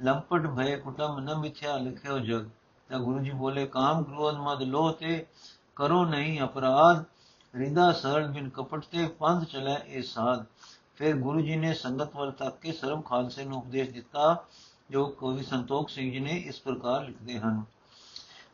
ਲੰਪਟ 0.02 0.46
ਭਏ 0.46 0.76
ਕੁਟਮ 0.76 1.18
ਨ 1.20 1.34
ਮਿਥਿਆ 1.34 1.76
ਲਿਖਿਓ 1.76 2.18
ਜਗ। 2.18 2.48
ਤਾਂ 2.90 2.98
ਗੁਰੂ 2.98 3.18
ਜੀ 3.18 3.30
ਬੋਲੇ, 3.30 3.66
ਕਾਮ 3.66 4.02
ਕ੍ਰੋਧ 4.04 4.34
ਮਦ 4.34 4.62
ਲੋਹ 4.62 4.92
ਤੇ 4.92 5.26
ਕਰੋ 5.76 6.04
ਨਹੀਂ 6.04 6.42
ਅਪਰਾਧ। 6.42 7.04
ਰਿਦਾ 7.54 7.92
ਸਰਲ 7.92 8.28
ਬਿਨ 8.28 8.48
ਕਪਟ 8.48 8.84
ਤੇ 8.84 9.06
ਪੰਥ 9.06 9.44
ਚਲੇ 9.44 9.76
ਇਹ 9.86 10.02
ਸਾਧ। 10.02 10.44
ਫਿਰ 10.96 11.16
ਗੁਰੂ 11.16 11.40
ਜੀ 11.40 11.56
ਨੇ 11.56 11.74
ਸੰਗਤ 11.74 12.16
ਵੱਲ 12.16 12.30
ਤੱਕ 12.30 12.60
ਕੇ 12.60 12.72
ਸਰਮ 12.72 13.00
ਖਾਲਸੇ 13.00 13.44
ਨੂੰ 13.44 13.58
ਉਪਦੇਸ਼ 13.58 13.90
ਦਿੱਤਾ, 13.90 14.44
ਜੋ 14.90 15.06
ਕਵੀ 15.06 15.42
ਸੰਤੋਖ 15.42 15.88
ਸਿੰਘ 15.88 16.12
ਜੀ 16.12 16.20
ਨੇ 16.20 16.30
ਇਸ 16.30 16.60
ਪ੍ਰਕਾਰ 16.60 17.04
ਲਿਖਦੇ 17.04 17.38
ਹਨ। 17.38 17.64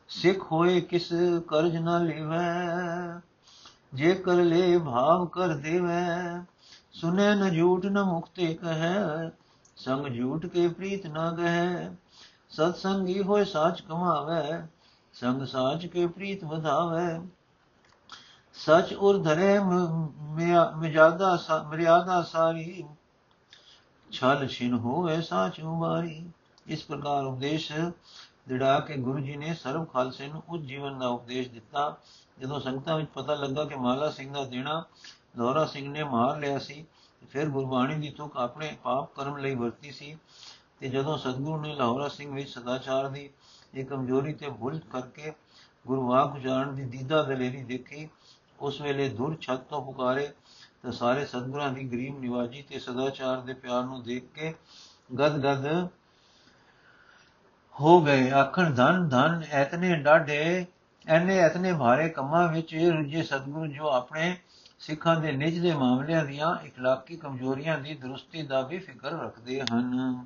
ਸਿੱਖ 0.09 0.51
ਹੋਏ 0.51 0.81
ਕਿਸ 0.81 1.13
ਕਰਜ 1.47 1.77
ਨ 1.77 2.05
ਲੇਵੈ 2.05 2.55
ਜੇ 3.93 4.15
ਕਰ 4.15 4.33
ਲੈ 4.33 4.77
ਭਾਵ 4.77 5.25
ਕਰ 5.25 5.47
ਦੇਵੈ। 5.47 6.43
ਸੁਨੇ 6.93 7.35
ਨ 7.35 7.57
ਝੂਠ 7.57 7.85
ਨ 7.85 8.03
ਮੁਕਤੇ 8.03 8.53
ਕਹੈ, 8.53 9.29
ਸੰਗ 9.75 10.17
ਝੂਠ 10.17 10.45
ਕੇ 10.45 10.67
ਪ੍ਰੀਤ 10.67 11.07
ਨ 11.07 11.31
ਗਹਿ। 11.31 11.95
ਸਤ 12.49 12.75
ਸੰਗੀ 12.75 13.23
ਹੋਏ 13.23 13.45
ਸਾਚ 13.45 13.81
ਕਮਾਵੇ 13.81 14.67
ਸੰਗ 15.19 15.45
ਸਾਚ 15.45 15.85
ਕੇ 15.85 16.05
ਪ੍ਰੀਤ 16.07 16.43
ਵਧਾਵੇ। 16.43 17.07
ਸਚ 18.53 18.93
ਉਰ 18.93 19.17
ਧਰੇ 19.23 19.59
ਮਿਜਾਦਾ 20.77 21.37
ਮਰਿਆਦਾ 21.67 22.21
ਸਾਰੀ। 22.23 22.83
ਛਲ 24.11 24.47
ਛਿਨ 24.47 24.73
ਹੋਏ 24.73 25.21
ਸਾਚ 25.21 25.59
ਉਮਾਰੀ। 25.61 26.29
ਇਸ 26.67 26.83
ਪ੍ਰਕਾਰ 26.83 27.23
ਉਪਦੇਸ਼ 27.23 27.71
ਦਿੜਾ 28.47 28.79
ਕੇ 28.79 28.97
ਗੁਰੂ 28.97 29.19
ਜੀ 29.19 29.35
ਨੇ 29.35 29.53
ਸਰਵ 29.53 29.85
ਖਾਲਸੇ 29.85 30.27
ਨੂੰ 30.27 30.43
ਉਸ 30.49 30.61
ਜੀਵਨ 30.61 30.97
ਦਾ 30.99 31.07
ਉਪਦੇਸ਼ 31.07 31.49
ਦਿੱਤਾ। 31.49 31.97
ਜਦੋਂ 32.39 32.59
ਸੰਗਤਾਂ 32.59 32.95
ਵਿੱਚ 32.97 33.09
ਪਤਾ 33.13 33.35
ਲੱਗਾ 33.35 33.65
ਕਿ 33.65 33.75
ਮਾਲਾ 33.75 34.09
ਸਿੰਘ 34.09 34.33
ਦਾ 34.33 34.43
ਦੇਣਾ 34.45 34.83
ਲੋਰਾ 35.37 35.65
ਸਿੰਘ 35.65 35.91
ਨੇ 35.91 36.03
ਮਾਰ 36.03 36.37
ਲਿਆ 36.37 36.59
ਸੀ, 36.59 36.85
ਫਿਰ 37.29 37.49
ਗੁਰਬਾਣੀ 37.49 37.95
ਦੀ 37.95 38.09
ਤੁਕ 38.09 38.37
ਆਪਣੇ 38.37 38.75
ਪਾਪ 38.83 39.13
ਕਰਮ 39.15 39.37
ਲਈ 39.37 39.55
ਵਰਤੀ 39.55 39.91
ਸੀ। 39.91 40.17
ਤੇ 40.79 40.89
ਜਦੋਂ 40.89 41.17
ਸਤਗੁਰੂ 41.17 41.61
ਨੇ 41.61 41.75
ਲਾਹੌਰਾ 41.75 42.07
ਸਿੰਘ 42.07 42.33
ਵਿੱਚ 42.35 42.49
ਸਦਾਚਾਰ 42.49 43.07
ਦੀ 43.07 43.29
ਇਹ 43.73 43.85
ਕਮਜ਼ੋਰੀ 43.85 44.33
ਤੇ 44.33 44.49
ਭੁੱਲ 44.49 44.79
ਕਰਕੇ 44.91 45.33
ਗੁਰੂਆ 45.87 46.25
ਗੁਜਾਰਨ 46.25 46.75
ਦੀ 46.75 46.83
ਦੀਦਾ 46.83 47.23
ਦਲੇਰੀ 47.23 47.63
ਦੇਖੀ, 47.63 48.07
ਉਸ 48.59 48.81
ਵੇਲੇ 48.81 49.09
ਦੁਰ 49.09 49.37
ਛੱਤ 49.41 49.59
ਤੋਂ 49.59 49.85
ਪੁਕਾਰੇ 49.85 50.29
ਤਾਂ 50.83 50.91
ਸਾਰੇ 50.91 51.25
ਸਤਗੁਰਾਂ 51.25 51.71
ਦੀ 51.71 51.83
ਗਰੀਬ 51.83 52.19
ਨਿਵਾਜੀ 52.19 52.61
ਤੇ 52.61 52.79
ਸਦਾਚਾਰ 52.79 53.41
ਦੇ 53.41 53.53
ਪਿਆਰ 53.53 53.83
ਨੂੰ 53.83 54.03
ਦੇਖ 54.03 54.31
ਕੇ 54.33 54.53
ਗਦਗਦ 55.15 55.87
ਹੋ 57.79 58.01
ਗਏ। 58.01 58.29
ਆਖਣ, 58.31 58.73
ਧਨ 58.73 59.09
ਧਨ, 59.09 59.43
ਐਤਨੇ 59.51 59.95
ਡਾਢੇ, 59.95 60.65
ਐਨੇ 61.07 61.37
ਐਤਨੇ 61.37 61.73
ਭਾਰੇ 61.73 62.09
ਕੰਮਾਂ 62.09 62.47
ਵਿੱਚ 62.47 62.73
ਇਹ 62.73 62.91
ਰੁੱਝੇ 62.91 63.23
ਸਤਗੁਰੂ 63.23 63.67
ਜੋ 63.67 63.89
ਆਪਣੇ 63.89 64.35
ਸਿੱਖਾਂ 64.79 65.15
ਦੇ 65.21 65.31
ਨਿਜ 65.31 65.59
ਦੇ 65.59 65.73
ਮਾਮਲਿਆਂ 65.73 66.25
ਦੀਆਂ, 66.25 66.55
ਇਖਲਾਕੀ 66.65 67.17
ਕਮਜ਼ੋਰੀਆਂ 67.17 67.79
ਦੀ 67.79 67.95
ਦਰੁਸਤੀ 67.95 68.43
ਦਾ 68.43 68.61
ਵੀ 68.61 68.79
ਫਿਕਰ 68.79 69.11
ਰੱਖਦੇ 69.11 69.61
ਹਨ। 69.61 70.25